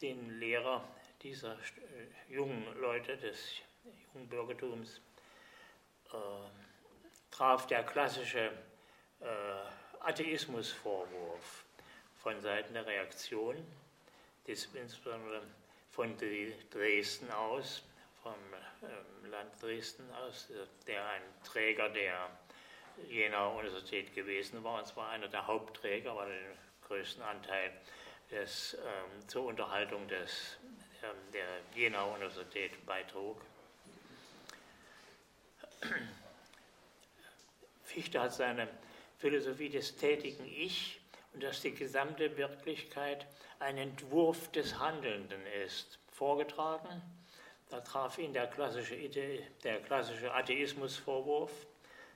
den 0.00 0.38
Lehrer 0.38 0.84
dieser 1.22 1.54
äh, 1.54 2.32
jungen 2.32 2.64
Leute 2.80 3.16
des 3.16 3.62
jungen 4.14 4.28
Bürgertums 4.28 5.00
äh, 6.12 6.16
traf 7.32 7.66
der 7.66 7.82
klassische 7.82 8.52
Atheismusvorwurf 10.00 11.64
von 12.22 12.40
Seiten 12.40 12.74
der 12.74 12.86
Reaktion, 12.86 13.56
insbesondere 14.44 15.42
von 15.90 16.16
Dresden 16.70 17.30
aus, 17.30 17.82
vom 18.22 18.34
ähm, 18.82 19.30
Land 19.30 19.50
Dresden 19.60 20.08
aus, 20.12 20.48
der 20.86 21.06
ein 21.08 21.22
Träger 21.44 21.88
der 21.88 22.30
Jenaer 23.08 23.52
Universität 23.52 24.14
gewesen 24.14 24.62
war, 24.62 24.78
und 24.78 24.86
zwar 24.86 25.10
einer 25.10 25.28
der 25.28 25.46
Hauptträger, 25.46 26.14
weil 26.16 26.30
er 26.30 26.38
den 26.38 26.58
größten 26.86 27.22
Anteil 27.22 27.72
des, 28.30 28.74
ähm, 28.74 29.28
zur 29.28 29.46
Unterhaltung 29.46 30.06
des, 30.08 30.56
ähm, 31.02 31.16
der 31.32 31.46
Jenaer 31.74 32.12
Universität 32.12 32.84
beitrug. 32.86 33.40
Fichte 37.84 38.20
hat 38.20 38.34
seine 38.34 38.68
Philosophie 39.18 39.70
des 39.70 39.96
tätigen 39.96 40.44
Ich 40.44 41.00
und 41.32 41.42
dass 41.42 41.60
die 41.60 41.74
gesamte 41.74 42.36
Wirklichkeit 42.36 43.26
ein 43.58 43.78
Entwurf 43.78 44.50
des 44.52 44.78
Handelnden 44.78 45.40
ist, 45.64 45.98
vorgetragen. 46.12 47.02
Da 47.68 47.80
traf 47.80 48.18
ihn 48.18 48.32
der 48.32 48.46
klassische, 48.46 48.96
der 49.64 49.80
klassische 49.80 50.32
Atheismusvorwurf 50.32 51.50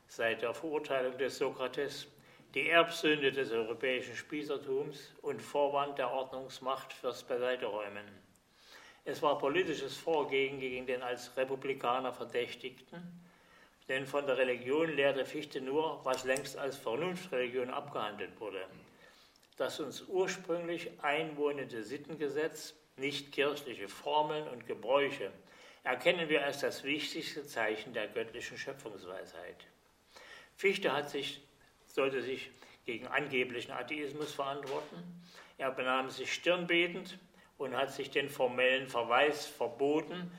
seit 0.06 0.42
der 0.42 0.54
Verurteilung 0.54 1.16
des 1.18 1.38
Sokrates, 1.38 2.06
die 2.54 2.68
Erbsünde 2.68 3.30
des 3.30 3.52
europäischen 3.52 4.16
Spießertums 4.16 5.12
und 5.22 5.40
Vorwand 5.40 5.98
der 5.98 6.10
Ordnungsmacht 6.10 6.92
fürs 6.92 7.22
Beiseiteräumen. 7.22 8.06
Es 9.04 9.22
war 9.22 9.38
politisches 9.38 9.96
Vorgehen 9.96 10.60
gegen 10.60 10.86
den 10.86 11.02
als 11.02 11.36
Republikaner 11.36 12.12
Verdächtigten, 12.12 13.24
denn 13.90 14.06
von 14.06 14.24
der 14.24 14.38
Religion 14.38 14.94
lehrte 14.94 15.24
Fichte 15.26 15.60
nur, 15.60 16.00
was 16.04 16.22
längst 16.22 16.56
als 16.56 16.76
Vernunftreligion 16.76 17.70
abgehandelt 17.70 18.38
wurde. 18.38 18.64
Das 19.56 19.80
uns 19.80 20.02
ursprünglich 20.02 20.90
einwohnende 21.02 21.82
Sittengesetz, 21.82 22.74
nicht 22.96 23.32
kirchliche 23.32 23.88
Formeln 23.88 24.46
und 24.46 24.68
Gebräuche, 24.68 25.32
erkennen 25.82 26.28
wir 26.28 26.44
als 26.44 26.60
das 26.60 26.84
wichtigste 26.84 27.44
Zeichen 27.44 27.92
der 27.92 28.06
göttlichen 28.06 28.56
Schöpfungsweisheit. 28.56 29.56
Fichte 30.56 30.92
hat 30.92 31.10
sich, 31.10 31.42
sollte 31.86 32.22
sich 32.22 32.48
gegen 32.86 33.08
angeblichen 33.08 33.72
Atheismus 33.72 34.32
verantworten. 34.32 35.02
Er 35.58 35.72
benahm 35.72 36.10
sich 36.10 36.32
stirnbetend 36.32 37.18
und 37.58 37.76
hat 37.76 37.92
sich 37.92 38.10
den 38.10 38.28
formellen 38.28 38.86
Verweis 38.86 39.46
verboten, 39.46 40.30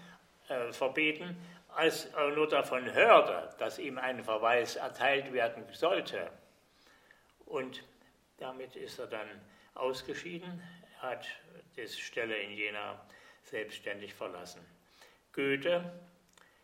äh, 0.48 0.72
verbeten, 0.72 1.36
als 1.76 2.06
er 2.06 2.30
nur 2.32 2.48
davon 2.48 2.92
hörte, 2.94 3.54
dass 3.58 3.80
ihm 3.80 3.98
ein 3.98 4.24
Verweis 4.24 4.76
erteilt 4.76 5.32
werden 5.34 5.64
sollte. 5.74 6.30
Und 7.46 7.84
damit 8.38 8.76
ist 8.76 9.00
er 9.00 9.08
dann 9.08 9.28
ausgeschieden, 9.76 10.62
er 11.02 11.10
hat 11.10 11.26
die 11.76 11.88
Stelle 11.88 12.38
in 12.38 12.52
Jena 12.52 13.00
selbstständig 13.44 14.14
verlassen. 14.14 14.66
Goethe, 15.34 15.92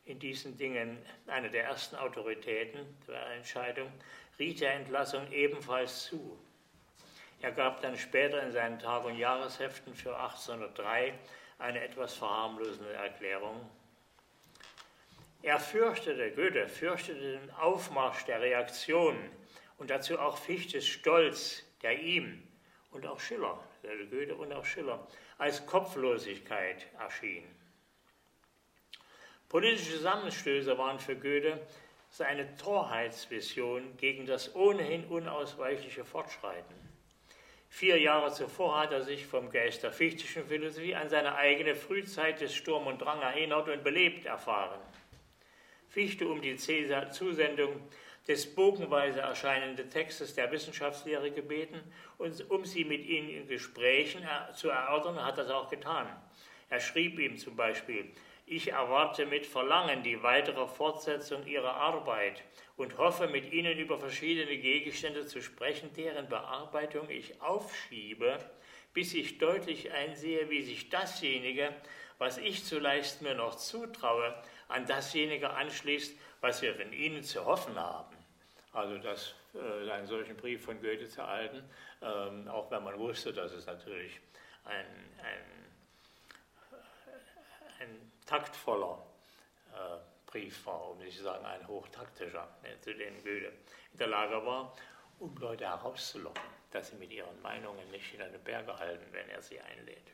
in 0.06 0.20
diesen 0.20 0.58
Dingen 0.58 0.98
eine 1.28 1.50
der 1.50 1.66
ersten 1.66 1.96
Autoritäten 1.96 2.98
der 3.08 3.28
Entscheidung, 3.32 3.92
riet 4.40 4.62
der 4.62 4.74
Entlassung 4.74 5.32
ebenfalls 5.32 6.06
zu. 6.06 6.38
Er 7.42 7.52
gab 7.52 7.82
dann 7.82 7.98
später 7.98 8.42
in 8.42 8.52
seinen 8.52 8.80
Tag- 8.80 9.06
und 9.06 9.18
Jahresheften 9.18 9.94
für 9.94 10.18
1803 10.18 11.14
eine 11.60 11.82
etwas 11.82 12.16
verharmlosende 12.16 12.94
Erklärung. 12.94 13.70
Er 15.42 15.60
fürchtete, 15.60 16.32
Goethe 16.32 16.68
fürchtete 16.68 17.40
den 17.40 17.52
Aufmarsch 17.52 18.26
der 18.26 18.42
Reaktionen 18.42 19.30
und 19.78 19.90
dazu 19.90 20.20
auch 20.20 20.38
Fichtes 20.38 20.88
Stolz, 20.88 21.64
der 21.82 22.00
ihm 22.00 22.44
und 22.92 23.06
auch 23.06 23.20
Schiller, 23.20 23.60
Goethe 24.10 24.36
und 24.36 24.52
auch 24.52 24.66
Schiller, 24.66 25.08
als 25.38 25.66
Kopflosigkeit 25.66 26.88
erschien. 27.00 27.44
Politische 29.50 29.94
Zusammenstöße 29.94 30.78
waren 30.78 31.00
für 31.00 31.16
Goethe 31.16 31.60
seine 32.10 32.56
Torheitsvision 32.58 33.96
gegen 33.98 34.26
das 34.26 34.56
ohnehin 34.56 35.06
unausweichliche 35.06 36.04
Fortschreiten. 36.04 36.76
Vier 37.70 38.00
Jahre 38.00 38.32
zuvor 38.32 38.80
hat 38.80 38.92
er 38.92 39.04
sich 39.04 39.26
vom 39.26 39.50
Geist 39.52 39.84
der 39.84 39.92
fichtischen 39.92 40.48
Philosophie 40.48 40.96
an 40.96 41.10
seine 41.10 41.36
eigene 41.36 41.76
Frühzeit 41.76 42.42
des 42.42 42.56
Sturm 42.56 42.88
und 42.88 43.00
Drang 43.00 43.22
erinnert 43.22 43.70
und 43.70 43.84
belebt 43.84 44.26
erfahren. 44.26 44.80
Fichte 45.90 46.28
um 46.28 46.42
die 46.42 46.58
Zusendung 46.58 47.82
des 48.28 48.54
bogenweise 48.54 49.22
erscheinenden 49.22 49.90
Textes 49.90 50.36
der 50.36 50.52
Wissenschaftslehre 50.52 51.32
gebeten 51.32 51.82
und 52.18 52.50
um 52.52 52.66
sie 52.66 52.84
mit 52.84 53.06
ihnen 53.06 53.30
in 53.30 53.48
Gesprächen 53.48 54.28
zu 54.54 54.70
erörtern, 54.70 55.24
hat 55.24 55.38
das 55.38 55.50
auch 55.50 55.70
getan. 55.70 56.08
Er 56.70 56.82
schrieb 56.82 57.18
ihm 57.20 57.38
zum 57.38 57.56
Beispiel, 57.56 58.12
ich 58.50 58.72
erwarte 58.72 59.26
mit 59.26 59.46
Verlangen 59.46 60.04
die 60.04 60.24
weitere 60.24 60.68
Fortsetzung 60.68 61.46
Ihrer 61.46 61.76
Arbeit 61.76 62.44
und 62.78 62.98
hoffe, 62.98 63.28
mit 63.28 63.52
Ihnen 63.52 63.78
über 63.78 64.00
verschiedene 64.00 64.58
Gegenstände 64.58 65.26
zu 65.26 65.42
sprechen, 65.42 65.92
deren 65.98 66.30
Bearbeitung 66.30 67.10
ich 67.10 67.42
aufschiebe, 67.42 68.40
bis 68.94 69.14
ich 69.14 69.38
deutlich 69.38 69.92
einsehe, 69.92 70.50
wie 70.50 70.62
sich 70.62 70.88
dasjenige, 70.90 71.74
was 72.20 72.38
ich 72.38 72.64
zu 72.64 72.80
leisten 72.80 73.26
mir 73.26 73.36
noch 73.36 73.56
zutraue, 73.56 74.34
an 74.68 74.86
dasjenige 74.86 75.50
anschließt, 75.50 76.18
was 76.42 76.62
wir 76.62 76.76
von 76.76 76.94
Ihnen 76.94 77.24
zu 77.24 77.46
hoffen 77.46 77.78
haben. 77.78 78.16
Also 78.74 78.98
das, 78.98 79.34
äh, 79.54 79.90
einen 79.90 80.08
solchen 80.08 80.36
Brief 80.38 80.66
von 80.66 80.82
Goethe 80.82 81.08
zu 81.08 81.22
erhalten, 81.22 81.64
ähm, 82.02 82.48
auch 82.48 82.70
wenn 82.70 82.84
man 82.84 82.98
wusste, 83.00 83.34
dass 83.34 83.52
es 83.54 83.66
natürlich 83.66 84.20
ein, 84.66 84.86
ein 85.24 85.58
ein 87.80 88.12
taktvoller 88.26 89.04
äh, 89.74 89.98
Brief 90.26 90.66
war, 90.66 90.90
um 90.90 90.98
nicht 91.00 91.18
zu 91.18 91.24
sagen 91.24 91.46
ein 91.46 91.68
hochtaktischer, 91.68 92.48
äh, 92.64 92.80
zu 92.82 92.94
dem 92.94 93.16
Goethe 93.24 93.54
in 93.92 93.98
der 93.98 94.08
Lage 94.08 94.46
war, 94.46 94.76
um 95.20 95.36
Leute 95.38 95.66
herauszulocken, 95.66 96.44
dass 96.72 96.90
sie 96.90 96.96
mit 96.98 97.12
ihren 97.12 97.42
Meinungen 97.42 97.90
nicht 97.92 98.14
in 98.14 98.22
eine 98.22 98.40
Berge 98.40 98.78
halten, 98.78 99.06
wenn 99.12 99.30
er 99.30 99.42
sie 99.42 99.60
einlädt. 99.60 100.12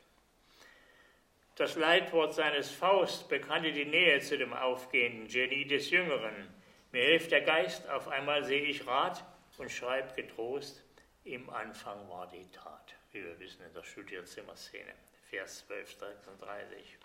Das 1.56 1.76
Leitwort 1.76 2.34
seines 2.34 2.68
Faust 2.68 3.28
bekannte 3.28 3.72
die 3.72 3.84
Nähe 3.84 4.18
zu 4.20 4.36
dem 4.36 4.52
aufgehenden 4.52 5.28
Genie 5.28 5.64
des 5.64 5.88
Jüngeren. 5.88 6.52
Mir 6.90 7.04
hilft 7.04 7.30
der 7.30 7.42
Geist, 7.42 7.88
auf 7.90 8.08
einmal 8.08 8.42
sehe 8.44 8.62
ich 8.62 8.84
Rat 8.88 9.24
und 9.58 9.70
schreib 9.70 10.16
getrost, 10.16 10.82
im 11.22 11.48
Anfang 11.50 12.08
war 12.08 12.26
die 12.26 12.50
Tat, 12.50 12.96
wie 13.12 13.22
wir 13.22 13.38
wissen 13.38 13.64
in 13.64 13.72
der 13.72 13.84
Studierzimmerszene, 13.84 14.94
Vers 15.30 15.64
12, 15.68 15.96
36. 15.96 16.98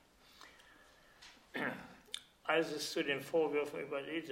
Als 2.43 2.71
es 2.71 2.91
zu 2.91 3.03
den 3.03 3.21
Vorwürfen 3.21 3.81
über 3.81 4.01
äh, 4.01 4.23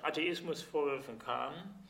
Atheismusvorwürfen 0.00 1.18
kam, 1.18 1.86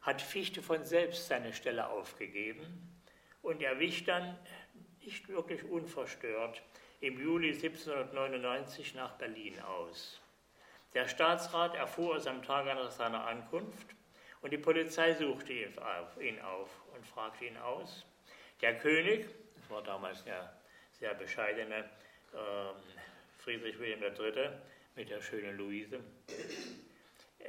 hat 0.00 0.20
Fichte 0.20 0.60
von 0.60 0.84
selbst 0.84 1.28
seine 1.28 1.52
Stelle 1.52 1.88
aufgegeben 1.88 3.00
und 3.42 3.62
er 3.62 3.78
dann 4.06 4.38
nicht 5.04 5.28
wirklich 5.28 5.64
unverstört 5.64 6.62
im 7.00 7.20
Juli 7.20 7.50
1799 7.50 8.94
nach 8.94 9.12
Berlin 9.12 9.60
aus. 9.60 10.20
Der 10.94 11.08
Staatsrat 11.08 11.74
erfuhr 11.74 12.16
es 12.16 12.26
am 12.26 12.42
Tage 12.42 12.74
nach 12.74 12.90
seiner 12.90 13.26
Ankunft 13.26 13.86
und 14.42 14.52
die 14.52 14.58
Polizei 14.58 15.14
suchte 15.14 15.52
ihn 15.52 16.40
auf 16.40 16.68
und 16.94 17.06
fragte 17.06 17.46
ihn 17.46 17.56
aus. 17.56 18.04
Der 18.60 18.78
König, 18.78 19.26
das 19.56 19.70
war 19.70 19.82
damals 19.82 20.22
der 20.24 20.54
sehr 20.92 21.14
bescheidene 21.14 21.88
ähm, 22.34 22.76
Friedrich 23.38 23.78
Wilhelm 23.78 24.02
III. 24.02 24.50
mit 24.94 25.10
der 25.10 25.20
schönen 25.20 25.56
Luise. 25.56 26.00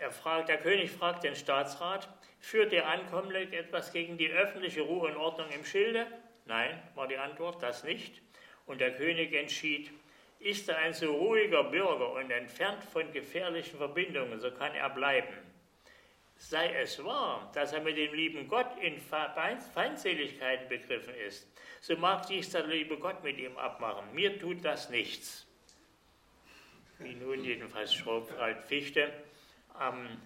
Fragt, 0.10 0.50
der 0.50 0.58
König 0.58 0.90
fragt 0.90 1.24
den 1.24 1.36
Staatsrat, 1.36 2.10
führt 2.40 2.72
der 2.72 2.88
Ankommende 2.88 3.42
etwas 3.56 3.92
gegen 3.92 4.18
die 4.18 4.30
öffentliche 4.30 4.82
Ruhe 4.82 5.10
und 5.10 5.18
Ordnung 5.18 5.50
im 5.52 5.64
Schilde? 5.64 6.08
Nein, 6.46 6.82
war 6.96 7.08
die 7.08 7.18
Antwort, 7.18 7.62
das 7.62 7.84
nicht. 7.84 8.22
Und 8.66 8.82
der 8.82 8.96
König 8.96 9.34
entschied, 9.34 9.92
ist 10.40 10.68
er 10.68 10.78
ein 10.78 10.94
so 10.94 11.12
ruhiger 11.14 11.64
Bürger 11.64 12.14
und 12.14 12.30
entfernt 12.32 12.84
von 12.84 13.12
gefährlichen 13.14 13.78
Verbindungen, 13.78 14.40
so 14.40 14.52
kann 14.52 14.76
er 14.76 14.90
bleiben. 14.90 15.34
Sei 16.36 16.74
es 16.74 17.04
wahr, 17.04 17.50
dass 17.54 17.72
er 17.72 17.82
mit 17.82 17.98
dem 17.98 18.14
lieben 18.14 18.48
Gott 18.50 18.78
in 18.82 19.00
Feindseligkeiten 19.00 20.68
begriffen 20.68 21.16
ist, 21.16 21.48
so 21.80 21.96
mag 21.96 22.28
dies 22.28 22.50
der 22.50 22.68
liebe 22.68 22.98
Gott 22.98 23.24
mit 23.24 23.38
ihm 23.38 23.58
abmachen. 23.58 24.14
Mir 24.14 24.38
tut 24.38 24.66
das 24.66 24.90
nichts 24.90 25.48
wie 27.04 27.16
nun 27.16 27.44
jedenfalls 27.44 27.94
schreibt 27.94 28.68
Fichte. 28.68 29.12
Am 29.74 30.22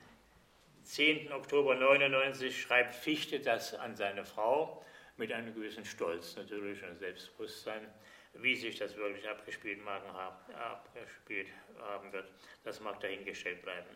10. 0.83 1.31
Oktober 1.31 1.75
99 1.75 2.61
schreibt 2.61 2.95
Fichte 2.95 3.39
das 3.39 3.73
an 3.73 3.95
seine 3.95 4.25
Frau 4.25 4.83
mit 5.17 5.31
einem 5.31 5.53
gewissen 5.53 5.85
Stolz 5.85 6.35
natürlich 6.35 6.83
und 6.83 6.97
Selbstbewusstsein. 6.97 7.87
Wie 8.33 8.55
sich 8.55 8.77
das 8.77 8.95
wirklich 8.95 9.27
abgespielt, 9.27 9.79
abgespielt 9.87 11.47
haben 11.79 12.13
wird, 12.13 12.27
das 12.63 12.79
mag 12.79 12.99
dahingestellt 12.99 13.63
bleiben. 13.63 13.89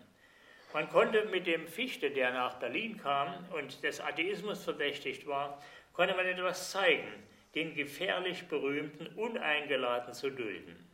Man 0.73 0.89
konnte 0.89 1.25
mit 1.25 1.45
dem 1.45 1.67
Fichte, 1.67 2.09
der 2.09 2.31
nach 2.31 2.55
Berlin 2.55 2.97
kam 2.97 3.45
und 3.51 3.83
des 3.83 3.99
Atheismus 3.99 4.63
verdächtigt 4.63 5.27
war, 5.27 5.61
konnte 5.93 6.15
man 6.15 6.25
etwas 6.25 6.71
zeigen, 6.71 7.11
den 7.55 7.75
gefährlich 7.75 8.47
berühmten 8.47 9.07
uneingeladen 9.15 10.13
zu 10.13 10.29
dulden. 10.29 10.87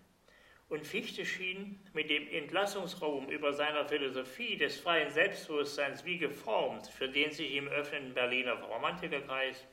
Und 0.69 0.85
Fichte 0.85 1.25
schien 1.25 1.79
mit 1.93 2.09
dem 2.09 2.27
Entlassungsraum 2.29 3.29
über 3.29 3.53
seiner 3.53 3.87
Philosophie 3.87 4.57
des 4.57 4.77
freien 4.79 5.09
Selbstbewusstseins 5.11 6.03
wie 6.03 6.17
geformt, 6.17 6.87
für 6.87 7.07
den 7.07 7.31
sich 7.31 7.53
im 7.53 7.69
öffnenden 7.69 8.13
Berliner 8.13 8.55
Romantikerkreis 8.55 9.65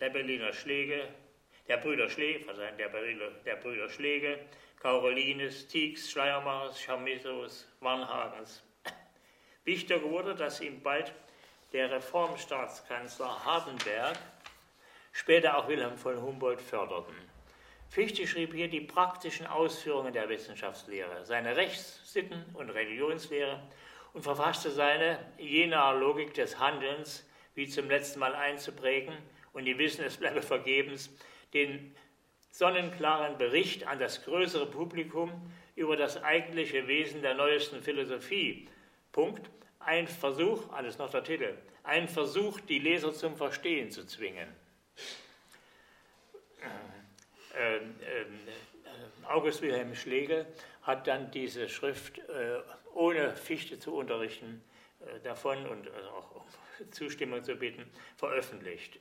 der 0.00 0.10
Berliner 0.10 0.52
Schläge, 0.52 1.08
der 1.68 1.76
Brüder 1.76 2.08
Schläge, 2.08 2.40
verzeihen, 2.40 2.76
der, 2.78 2.88
Berliner, 2.88 3.30
der 3.44 3.56
Brüder 3.56 3.88
Schläge, 3.88 4.38
Carolinus, 4.80 5.66
Tieks, 5.66 6.10
Schleiermachers, 6.10 6.80
Chamisos, 6.80 7.68
Warnhagens. 7.80 8.62
Wichtiger 9.64 10.02
wurde, 10.02 10.34
dass 10.34 10.60
ihm 10.60 10.82
bald 10.82 11.12
der 11.72 11.90
Reformstaatskanzler 11.90 13.44
Hardenberg, 13.44 14.18
später 15.12 15.58
auch 15.58 15.68
Wilhelm 15.68 15.96
von 15.98 16.20
Humboldt 16.20 16.62
förderten. 16.62 17.14
Fichte 17.90 18.26
schrieb 18.26 18.54
hier 18.54 18.68
die 18.68 18.80
praktischen 18.80 19.46
Ausführungen 19.46 20.12
der 20.12 20.28
Wissenschaftslehre, 20.28 21.24
seine 21.24 21.56
Rechts-, 21.56 22.00
Sitten- 22.12 22.46
und 22.54 22.70
Religionslehre 22.70 23.60
und 24.12 24.22
verfasste 24.22 24.70
seine 24.70 25.18
jener 25.38 25.92
Logik 25.94 26.32
des 26.34 26.58
Handelns 26.58 27.28
wie 27.54 27.68
zum 27.68 27.88
letzten 27.88 28.20
Mal 28.20 28.34
einzuprägen 28.34 29.14
und 29.52 29.64
die 29.64 29.78
Wissen, 29.78 30.04
es 30.04 30.16
bleibe 30.16 30.42
vergebens, 30.42 31.10
den 31.52 31.94
sonnenklaren 32.50 33.38
Bericht 33.38 33.86
an 33.86 33.98
das 33.98 34.24
größere 34.24 34.66
Publikum 34.66 35.30
über 35.76 35.96
das 35.96 36.22
eigentliche 36.22 36.86
Wesen 36.88 37.22
der 37.22 37.34
neuesten 37.34 37.82
Philosophie. 37.82 38.68
Punkt. 39.12 39.50
Ein 39.78 40.06
Versuch, 40.06 40.70
alles 40.72 40.98
noch 40.98 41.10
der 41.10 41.24
Titel, 41.24 41.56
ein 41.84 42.06
Versuch, 42.06 42.60
die 42.60 42.78
Leser 42.78 43.14
zum 43.14 43.34
Verstehen 43.34 43.90
zu 43.90 44.06
zwingen. 44.06 44.48
Ähm, 47.56 47.94
ähm, 48.02 48.38
August 49.26 49.62
Wilhelm 49.62 49.94
Schlegel 49.94 50.46
hat 50.82 51.06
dann 51.06 51.30
diese 51.30 51.68
Schrift, 51.68 52.18
äh, 52.18 52.60
ohne 52.94 53.34
Fichte 53.34 53.78
zu 53.78 53.94
unterrichten, 53.94 54.62
äh, 55.00 55.20
davon 55.20 55.66
und 55.66 55.90
auch 56.14 56.36
um 56.36 56.90
Zustimmung 56.90 57.42
zu 57.42 57.56
bitten, 57.56 57.90
veröffentlicht. 58.16 59.00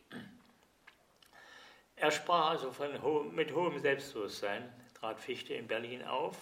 Er 2.00 2.12
sprach 2.12 2.52
also 2.52 2.72
von, 2.72 3.36
mit 3.36 3.54
hohem 3.54 3.78
Selbstbewusstsein, 3.80 4.74
trat 4.94 5.20
Fichte 5.20 5.54
in 5.54 5.68
Berlin 5.68 6.02
auf. 6.06 6.38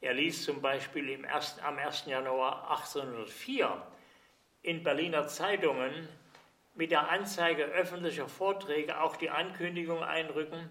Er 0.00 0.12
ließ 0.12 0.44
zum 0.44 0.60
Beispiel 0.60 1.08
im 1.10 1.22
ersten, 1.22 1.60
am 1.60 1.78
1. 1.78 2.06
Januar 2.06 2.68
1804 2.70 3.80
in 4.62 4.82
Berliner 4.82 5.28
Zeitungen 5.28 6.08
mit 6.74 6.90
der 6.90 7.10
Anzeige 7.10 7.64
öffentlicher 7.64 8.28
Vorträge 8.28 9.00
auch 9.00 9.14
die 9.14 9.30
Ankündigung 9.30 10.02
einrücken, 10.02 10.68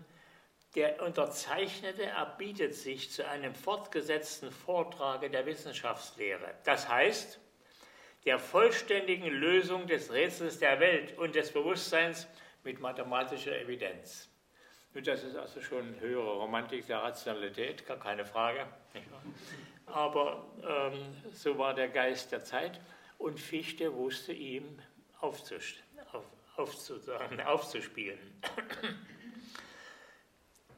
der 0.75 1.01
Unterzeichnete 1.01 2.03
erbietet 2.03 2.75
sich 2.75 3.11
zu 3.11 3.27
einem 3.29 3.55
fortgesetzten 3.55 4.51
Vortrage 4.51 5.29
der 5.29 5.45
Wissenschaftslehre. 5.45 6.53
Das 6.65 6.89
heißt, 6.89 7.39
der 8.25 8.39
vollständigen 8.39 9.27
Lösung 9.27 9.87
des 9.87 10.11
Rätsels 10.11 10.59
der 10.59 10.81
Welt 10.81 11.17
und 11.17 11.35
des 11.35 11.53
Bewusstseins 11.53 12.27
mit 12.63 12.79
mathematischer 12.79 13.59
Evidenz. 13.59 14.29
Und 14.93 15.05
das 15.07 15.23
ist 15.23 15.35
also 15.35 15.61
schon 15.61 15.99
höhere 15.99 16.33
Romantik 16.37 16.87
der 16.87 17.03
Rationalität, 17.03 17.85
gar 17.85 17.99
keine 17.99 18.25
Frage. 18.25 18.65
Aber 19.85 20.45
ähm, 20.63 21.15
so 21.31 21.57
war 21.57 21.73
der 21.73 21.89
Geist 21.89 22.31
der 22.31 22.43
Zeit 22.43 22.79
und 23.17 23.39
Fichte 23.39 23.93
wusste 23.93 24.33
ihm 24.33 24.79
aufzuspielen. 25.19 25.83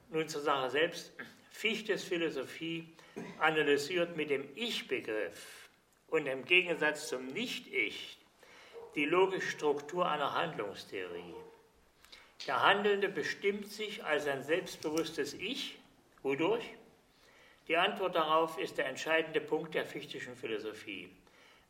Nun 0.09 0.27
zur 0.27 0.41
Sache 0.41 0.69
selbst. 0.69 1.13
Fichtes 1.51 2.03
Philosophie 2.03 2.93
analysiert 3.39 4.17
mit 4.17 4.29
dem 4.29 4.49
Ich-Begriff 4.55 5.69
und 6.07 6.27
im 6.27 6.43
Gegensatz 6.45 7.07
zum 7.07 7.27
Nicht-Ich 7.27 8.17
die 8.95 9.05
logische 9.05 9.51
Struktur 9.51 10.09
einer 10.09 10.33
Handlungstheorie. 10.33 11.35
Der 12.47 12.63
Handelnde 12.63 13.07
bestimmt 13.07 13.67
sich 13.67 14.03
als 14.03 14.27
ein 14.27 14.43
selbstbewusstes 14.43 15.33
Ich. 15.35 15.77
Wodurch? 16.23 16.63
Die 17.67 17.77
Antwort 17.77 18.15
darauf 18.15 18.57
ist 18.57 18.77
der 18.77 18.87
entscheidende 18.87 19.41
Punkt 19.41 19.75
der 19.75 19.85
fichtischen 19.85 20.35
Philosophie. 20.35 21.09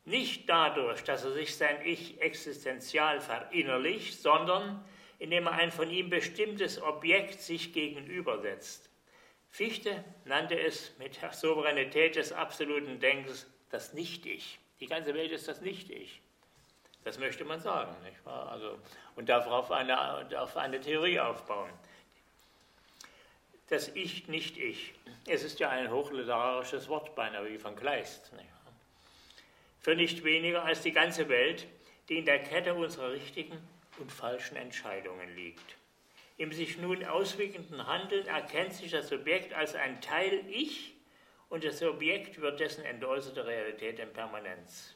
Nicht 0.05 0.49
dadurch, 0.49 1.03
dass 1.03 1.25
er 1.25 1.31
sich 1.33 1.55
sein 1.55 1.85
Ich 1.85 2.21
existenzial 2.21 3.19
verinnerlicht, 3.19 4.19
sondern 4.19 4.83
indem 5.19 5.45
er 5.45 5.53
ein 5.53 5.71
von 5.71 5.91
ihm 5.91 6.09
bestimmtes 6.09 6.81
Objekt 6.81 7.41
sich 7.41 7.73
gegenübersetzt. 7.73 8.89
Fichte 9.49 10.03
nannte 10.25 10.57
es 10.59 10.97
mit 10.97 11.21
der 11.21 11.33
Souveränität 11.33 12.15
des 12.15 12.31
absoluten 12.31 12.99
Denkens 12.99 13.45
das 13.69 13.93
Nicht-Ich. 13.93 14.59
Die 14.79 14.87
ganze 14.87 15.13
Welt 15.13 15.31
ist 15.31 15.47
das 15.47 15.61
Nicht-Ich. 15.61 16.21
Das 17.03 17.17
möchte 17.17 17.43
man 17.43 17.59
sagen, 17.59 17.95
nicht 18.03 18.23
wahr? 18.25 18.51
Also, 18.51 18.77
und 19.15 19.27
darauf 19.27 19.71
eine, 19.71 20.39
auf 20.39 20.55
eine 20.55 20.79
Theorie 20.79 21.19
aufbauen. 21.19 21.71
Das 23.69 23.87
Ich, 23.95 24.27
Nicht-Ich. 24.27 24.93
Es 25.27 25.43
ist 25.43 25.59
ja 25.59 25.69
ein 25.69 25.89
hochliterarisches 25.89 26.89
Wort, 26.89 27.15
beinahe 27.15 27.49
wie 27.49 27.57
von 27.57 27.75
Kleist. 27.75 28.33
Nicht? 28.33 28.49
Für 29.79 29.95
nicht 29.95 30.23
weniger 30.23 30.63
als 30.63 30.81
die 30.81 30.91
ganze 30.91 31.27
Welt, 31.29 31.65
die 32.09 32.17
in 32.17 32.25
der 32.25 32.43
Kette 32.43 32.75
unserer 32.75 33.11
richtigen 33.11 33.57
und 33.97 34.11
falschen 34.11 34.57
Entscheidungen 34.57 35.35
liegt. 35.35 35.77
Im 36.37 36.51
sich 36.51 36.77
nun 36.77 37.03
auswirkenden 37.05 37.87
Handeln 37.87 38.27
erkennt 38.27 38.73
sich 38.73 38.91
das 38.91 39.09
Subjekt 39.09 39.53
als 39.53 39.73
ein 39.75 40.01
Teil 40.01 40.43
Ich 40.49 40.93
und 41.49 41.63
das 41.63 41.81
Objekt 41.81 42.41
wird 42.41 42.59
dessen 42.59 42.83
entäußerte 42.83 43.45
Realität 43.45 43.99
in 43.99 44.11
Permanenz. 44.11 44.95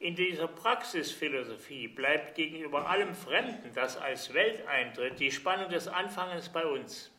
In 0.00 0.14
dieser 0.14 0.46
Praxisphilosophie 0.46 1.88
bleibt 1.88 2.36
gegenüber 2.36 2.88
allem 2.88 3.16
Fremden, 3.16 3.74
das 3.74 3.96
als 3.96 4.32
Welt 4.32 4.64
eintritt, 4.68 5.18
die 5.18 5.32
Spannung 5.32 5.70
des 5.70 5.88
Anfangens 5.88 6.48
bei 6.48 6.64
uns. 6.64 7.10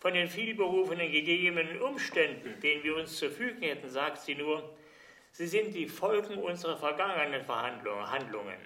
Von 0.00 0.14
den 0.14 0.28
vielberufenen 0.28 1.12
gegebenen 1.12 1.80
Umständen, 1.80 2.58
denen 2.60 2.82
wir 2.82 2.96
uns 2.96 3.16
zu 3.16 3.30
fügen 3.30 3.62
hätten, 3.62 3.88
sagt 3.88 4.18
sie 4.18 4.34
nur, 4.34 4.76
sie 5.30 5.46
sind 5.46 5.76
die 5.76 5.86
Folgen 5.86 6.38
unserer 6.38 6.76
vergangenen 6.76 7.44
Verhandlungen. 7.44 8.58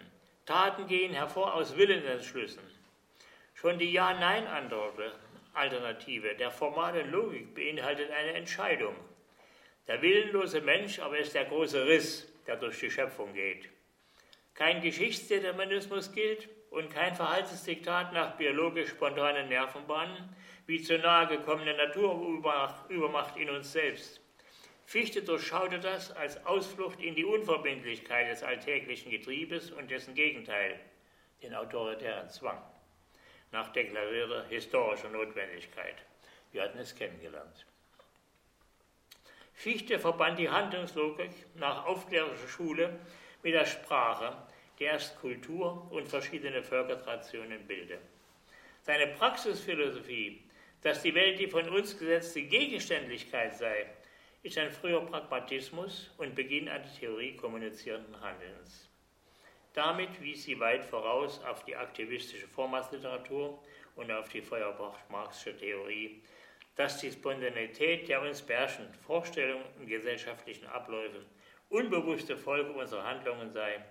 Taten 0.47 0.87
gehen 0.87 1.13
hervor 1.13 1.53
aus 1.53 1.77
Willensentschlüssen. 1.77 2.63
Schon 3.53 3.79
die 3.79 3.93
Ja-Nein-Alternative 3.93 6.37
der 6.37 6.51
formalen 6.51 7.11
Logik 7.11 7.55
beinhaltet 7.55 8.11
eine 8.11 8.33
Entscheidung. 8.33 8.95
Der 9.87 10.01
willenlose 10.01 10.63
Mensch 10.63 10.99
aber 11.01 11.19
ist 11.19 11.35
der 11.35 11.45
große 11.45 11.87
Riss, 11.87 12.27
der 12.51 12.57
durch 12.57 12.81
die 12.81 12.91
Schöpfung 12.91 13.33
geht. 13.33 13.69
Kein 14.55 14.83
Geschichtsdeterminismus 14.83 16.11
gilt 16.13 16.49
und 16.71 16.91
kein 16.93 17.15
Verhaltensdiktat 17.15 18.13
nach 18.13 18.37
biologisch 18.37 18.91
spontanen 18.91 19.49
Nervenbahnen, 19.49 20.35
wie 20.67 20.83
zur 20.83 20.99
nahe 20.99 21.29
gekommene 21.29 21.77
Naturübermacht 21.77 23.37
in 23.37 23.51
uns 23.51 23.71
selbst. 23.71 24.21
Fichte 24.85 25.23
durchschaute 25.23 25.79
das 25.79 26.11
als 26.11 26.45
Ausflucht 26.45 27.01
in 27.01 27.15
die 27.15 27.25
Unverbindlichkeit 27.25 28.29
des 28.29 28.43
alltäglichen 28.43 29.13
Getriebes 29.13 29.71
und 29.71 29.89
dessen 29.89 30.15
Gegenteil, 30.15 30.81
den 31.45 31.55
autoritären 31.55 32.29
Zwang, 32.31 32.61
nach 33.53 33.73
deklarierter 33.73 34.45
historischer 34.49 35.11
Notwendigkeit. 35.11 36.03
Wir 36.51 36.63
hatten 36.63 36.79
es 36.79 36.97
kennengelernt. 36.97 37.65
Fichte 39.61 39.99
verband 39.99 40.39
die 40.39 40.49
Handlungslogik 40.49 41.33
nach 41.57 41.85
aufklärerischer 41.85 42.49
Schule 42.49 42.99
mit 43.43 43.53
der 43.53 43.67
Sprache, 43.67 44.35
die 44.79 44.85
erst 44.85 45.21
Kultur 45.21 45.87
und 45.91 46.09
verschiedene 46.09 46.63
Völkertraditionen 46.63 47.67
bilde. 47.67 47.99
Seine 48.81 49.09
Praxisphilosophie, 49.09 50.41
dass 50.81 51.03
die 51.03 51.15
Welt 51.15 51.39
die 51.39 51.47
von 51.47 51.69
uns 51.69 51.99
gesetzte 51.99 52.41
Gegenständlichkeit 52.41 53.55
sei, 53.55 53.85
ist 54.43 54.57
ein 54.57 54.71
früher 54.71 55.05
Pragmatismus 55.05 56.11
und 56.17 56.35
Beginn 56.35 56.71
die 56.71 56.99
Theorie 56.99 57.37
kommunizierenden 57.37 58.19
Handelns. 58.19 58.89
Damit 59.75 60.23
wies 60.23 60.45
sie 60.45 60.59
weit 60.59 60.87
voraus 60.87 61.39
auf 61.45 61.67
die 61.67 61.77
aktivistische 61.77 62.49
Vormaßliteratur 62.49 63.63
und 63.97 64.11
auf 64.11 64.31
die 64.31 64.41
Feuerbach-Marxische 64.41 65.55
Theorie, 65.59 66.23
dass 66.81 66.97
die 66.97 67.13
Spontanität 67.13 68.09
der 68.09 68.23
uns 68.23 68.41
beherrschenden 68.41 68.95
Vorstellungen 68.95 69.67
und 69.79 69.87
gesellschaftlichen 69.87 70.67
Abläufe 70.67 71.27
unbewusste 71.69 72.39
Folge 72.39 72.73
unserer 72.73 73.05
Handlungen 73.05 73.53
sei, 73.53 73.85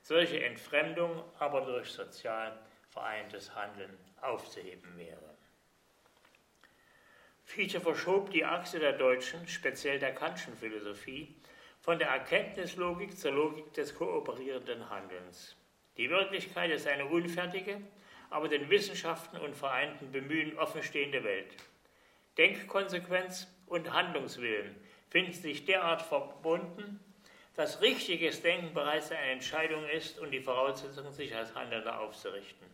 solche 0.00 0.44
Entfremdung 0.44 1.24
aber 1.40 1.62
durch 1.62 1.88
sozial 1.90 2.56
vereintes 2.88 3.52
Handeln 3.52 3.98
aufzuheben 4.20 4.96
wäre. 4.96 5.34
Fichte 7.42 7.80
verschob 7.80 8.30
die 8.30 8.44
Achse 8.44 8.78
der 8.78 8.92
deutschen, 8.92 9.48
speziell 9.48 9.98
der 9.98 10.14
Kantschen 10.14 10.56
Philosophie, 10.56 11.34
von 11.80 11.98
der 11.98 12.10
Erkenntnislogik 12.10 13.18
zur 13.18 13.32
Logik 13.32 13.72
des 13.72 13.92
kooperierenden 13.92 14.88
Handelns. 14.88 15.56
Die 15.96 16.10
Wirklichkeit 16.10 16.70
ist 16.70 16.86
eine 16.86 17.06
unfertige, 17.06 17.80
aber 18.30 18.46
den 18.46 18.70
Wissenschaften 18.70 19.36
und 19.38 19.56
vereinten 19.56 20.12
Bemühen 20.12 20.56
offenstehende 20.56 21.24
Welt. 21.24 21.56
Denkkonsequenz 22.38 23.48
und 23.66 23.92
Handlungswillen 23.92 24.76
finden 25.08 25.32
sich 25.32 25.64
derart 25.64 26.02
verbunden, 26.02 27.00
dass 27.54 27.80
richtiges 27.80 28.42
Denken 28.42 28.74
bereits 28.74 29.10
eine 29.10 29.32
Entscheidung 29.32 29.86
ist 29.88 30.18
und 30.18 30.30
die 30.30 30.40
Voraussetzung, 30.40 31.10
sich 31.12 31.34
als 31.34 31.54
Handelnder 31.54 32.00
aufzurichten. 32.00 32.66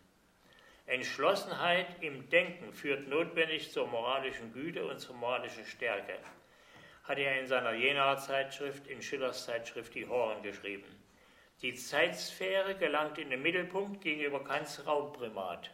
Entschlossenheit 0.87 1.87
im 2.03 2.29
Denken 2.29 2.72
führt 2.72 3.07
notwendig 3.07 3.70
zur 3.70 3.87
moralischen 3.87 4.53
Güte 4.53 4.85
und 4.85 4.98
zur 4.98 5.14
moralischen 5.14 5.64
Stärke, 5.64 6.18
hat 7.05 7.18
er 7.18 7.40
in 7.40 7.46
seiner 7.46 7.75
Jenaer 7.75 8.18
Zeitschrift, 8.18 8.88
in 8.88 9.01
Schillers 9.01 9.44
Zeitschrift 9.44 9.94
Die 9.94 10.07
Horen 10.07 10.42
geschrieben. 10.42 10.85
Die 11.62 11.75
Zeitsphäre 11.75 12.75
gelangt 12.75 13.18
in 13.18 13.31
den 13.31 13.40
Mittelpunkt 13.40 14.01
gegenüber 14.01 14.42
Kants 14.42 14.85
Raumprimat. 14.85 15.70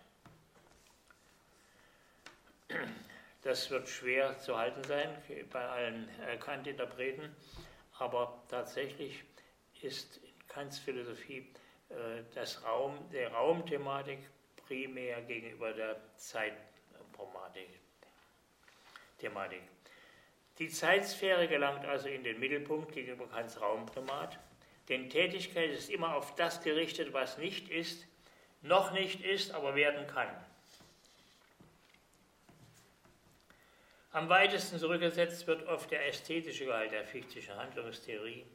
Das 3.42 3.70
wird 3.70 3.88
schwer 3.88 4.36
zu 4.38 4.58
halten 4.58 4.82
sein 4.84 5.08
bei 5.52 5.64
allen 5.64 6.08
Kant-Interpreten, 6.40 7.34
aber 7.98 8.42
tatsächlich 8.48 9.22
ist 9.82 10.16
in 10.18 10.48
Kants 10.48 10.78
Philosophie 10.78 11.46
äh, 11.88 12.22
das 12.34 12.64
Raum, 12.64 12.98
der 13.12 13.32
Raumthematik 13.32 14.18
primär 14.66 15.22
gegenüber 15.22 15.72
der 15.72 15.96
Zeit 16.16 16.54
Thematik. 19.18 19.62
Die 20.58 20.68
Zeitsphäre 20.68 21.48
gelangt 21.48 21.84
also 21.84 22.08
in 22.08 22.22
den 22.22 22.38
Mittelpunkt 22.38 22.92
gegenüber 22.92 23.28
Kants 23.28 23.60
Raumprimat, 23.60 24.38
denn 24.88 25.10
Tätigkeit 25.10 25.70
ist 25.70 25.90
immer 25.90 26.14
auf 26.14 26.34
das 26.36 26.62
gerichtet, 26.62 27.12
was 27.12 27.38
nicht 27.38 27.68
ist, 27.68 28.06
noch 28.62 28.92
nicht 28.92 29.20
ist, 29.20 29.52
aber 29.52 29.74
werden 29.74 30.06
kann. 30.06 30.28
Am 34.12 34.30
weitesten 34.30 34.78
zurückgesetzt 34.78 35.46
wird 35.46 35.66
oft 35.68 35.90
der 35.90 36.06
ästhetische 36.06 36.64
Gehalt 36.64 36.92
der 36.92 37.04
fichtischen 37.04 37.54
Handlungstheorie, 37.54 38.46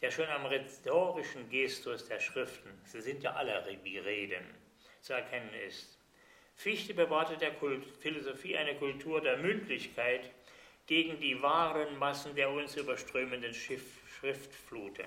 der 0.00 0.10
schon 0.10 0.28
am 0.28 0.46
rhetorischen 0.46 1.50
Gestus 1.50 2.08
der 2.08 2.20
Schriften, 2.20 2.70
sie 2.84 3.02
sind 3.02 3.22
ja 3.22 3.34
alle 3.34 3.62
wie 3.82 3.98
Reden, 3.98 4.44
zu 5.02 5.12
erkennen 5.12 5.52
ist. 5.68 5.98
Fichte 6.56 6.94
bewahrte 6.94 7.36
der 7.36 7.52
Kult 7.52 7.84
Philosophie 8.00 8.56
eine 8.56 8.76
Kultur 8.76 9.20
der 9.20 9.36
Mündlichkeit 9.36 10.30
gegen 10.86 11.20
die 11.20 11.40
wahren 11.42 11.98
Massen 11.98 12.34
der 12.34 12.50
uns 12.50 12.76
überströmenden 12.76 13.52
Schiff 13.52 14.00
Schriftfluten. 14.18 15.06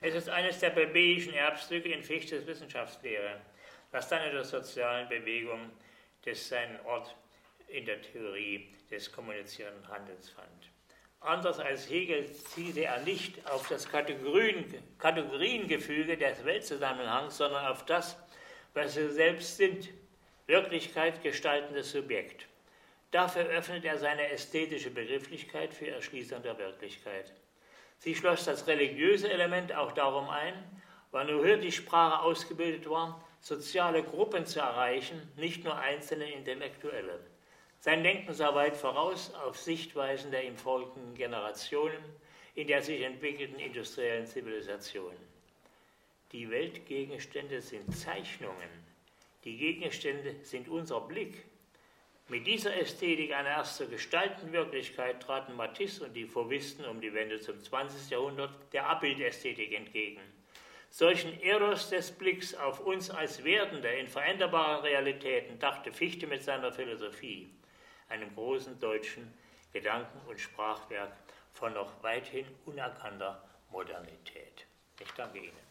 Es 0.00 0.14
ist 0.14 0.28
eines 0.28 0.58
der 0.58 0.70
plebejischen 0.70 1.34
Erbstücke 1.34 1.92
in 1.92 2.02
Fichtes 2.02 2.46
Wissenschaftslehre, 2.46 3.40
das 3.92 4.08
dann 4.08 4.24
in 4.26 4.32
der 4.32 4.44
sozialen 4.44 5.08
Bewegung 5.08 5.70
des 6.24 6.48
seinen 6.48 6.80
Ort 6.84 7.14
in 7.68 7.84
der 7.84 8.00
Theorie 8.02 8.68
des 8.90 9.10
kommunizierenden 9.10 9.88
Handelns 9.88 10.30
fand. 10.30 10.70
Anders 11.20 11.58
als 11.58 11.88
Hegel 11.88 12.30
zielte 12.30 12.84
er 12.84 13.00
nicht 13.00 13.46
auf 13.50 13.66
das 13.68 13.90
Kategorien, 13.90 14.74
Kategoriengefüge 14.98 16.18
des 16.18 16.44
Weltzusammenhangs, 16.44 17.38
sondern 17.38 17.66
auf 17.66 17.86
das, 17.86 18.16
was 18.74 18.94
sie 18.94 19.10
selbst 19.10 19.56
sind, 19.56 19.88
Wirklichkeit 20.46 21.22
gestaltendes 21.22 21.92
Subjekt. 21.92 22.46
Dafür 23.10 23.44
öffnet 23.44 23.84
er 23.84 23.96
seine 23.98 24.28
ästhetische 24.30 24.90
Begrifflichkeit 24.90 25.72
für 25.72 25.88
Erschließung 25.88 26.42
der 26.42 26.58
Wirklichkeit. 26.58 27.32
Sie 27.98 28.14
schloss 28.14 28.44
das 28.44 28.66
religiöse 28.66 29.30
Element 29.30 29.74
auch 29.74 29.92
darum 29.92 30.28
ein, 30.28 30.52
weil 31.10 31.26
nur 31.26 31.46
hier 31.46 31.56
die 31.56 31.72
Sprache 31.72 32.20
ausgebildet 32.20 32.90
war, 32.90 33.24
soziale 33.40 34.02
Gruppen 34.02 34.44
zu 34.44 34.60
erreichen, 34.60 35.32
nicht 35.36 35.64
nur 35.64 35.76
einzelne 35.76 36.30
Intellektuelle. 36.32 37.20
Sein 37.84 38.02
Denken 38.02 38.32
sah 38.32 38.54
weit 38.54 38.78
voraus 38.78 39.30
auf 39.34 39.58
Sichtweisen 39.58 40.30
der 40.30 40.42
ihm 40.42 40.56
folgenden 40.56 41.14
Generationen 41.14 42.02
in 42.54 42.66
der 42.66 42.80
sich 42.80 43.02
entwickelten 43.02 43.58
industriellen 43.58 44.26
Zivilisation. 44.26 45.12
Die 46.32 46.48
Weltgegenstände 46.48 47.60
sind 47.60 47.94
Zeichnungen, 47.94 48.70
die 49.44 49.58
Gegenstände 49.58 50.34
sind 50.44 50.66
unser 50.70 51.02
Blick. 51.02 51.44
Mit 52.28 52.46
dieser 52.46 52.74
Ästhetik 52.74 53.34
einer 53.34 53.50
ersten 53.50 53.90
Gestaltenwirklichkeit 53.90 55.22
traten 55.22 55.54
Matisse 55.54 56.04
und 56.04 56.14
die 56.14 56.24
Fauvisten 56.24 56.86
um 56.86 57.02
die 57.02 57.12
Wende 57.12 57.38
zum 57.38 57.60
20. 57.60 58.08
Jahrhundert 58.08 58.72
der 58.72 58.88
Abbildästhetik 58.88 59.74
entgegen. 59.74 60.22
Solchen 60.88 61.38
Eros 61.42 61.90
des 61.90 62.12
Blicks 62.12 62.54
auf 62.54 62.80
uns 62.80 63.10
als 63.10 63.44
Werdende 63.44 63.90
in 63.90 64.06
veränderbaren 64.06 64.80
Realitäten 64.80 65.58
dachte 65.58 65.92
Fichte 65.92 66.26
mit 66.26 66.42
seiner 66.42 66.72
Philosophie 66.72 67.50
einem 68.08 68.34
großen 68.34 68.78
deutschen 68.80 69.32
Gedanken- 69.72 70.20
und 70.28 70.38
Sprachwerk 70.38 71.12
von 71.52 71.72
noch 71.74 72.02
weithin 72.02 72.46
unerkannter 72.66 73.42
Modernität. 73.70 74.66
Ich 75.00 75.10
danke 75.12 75.38
Ihnen. 75.38 75.64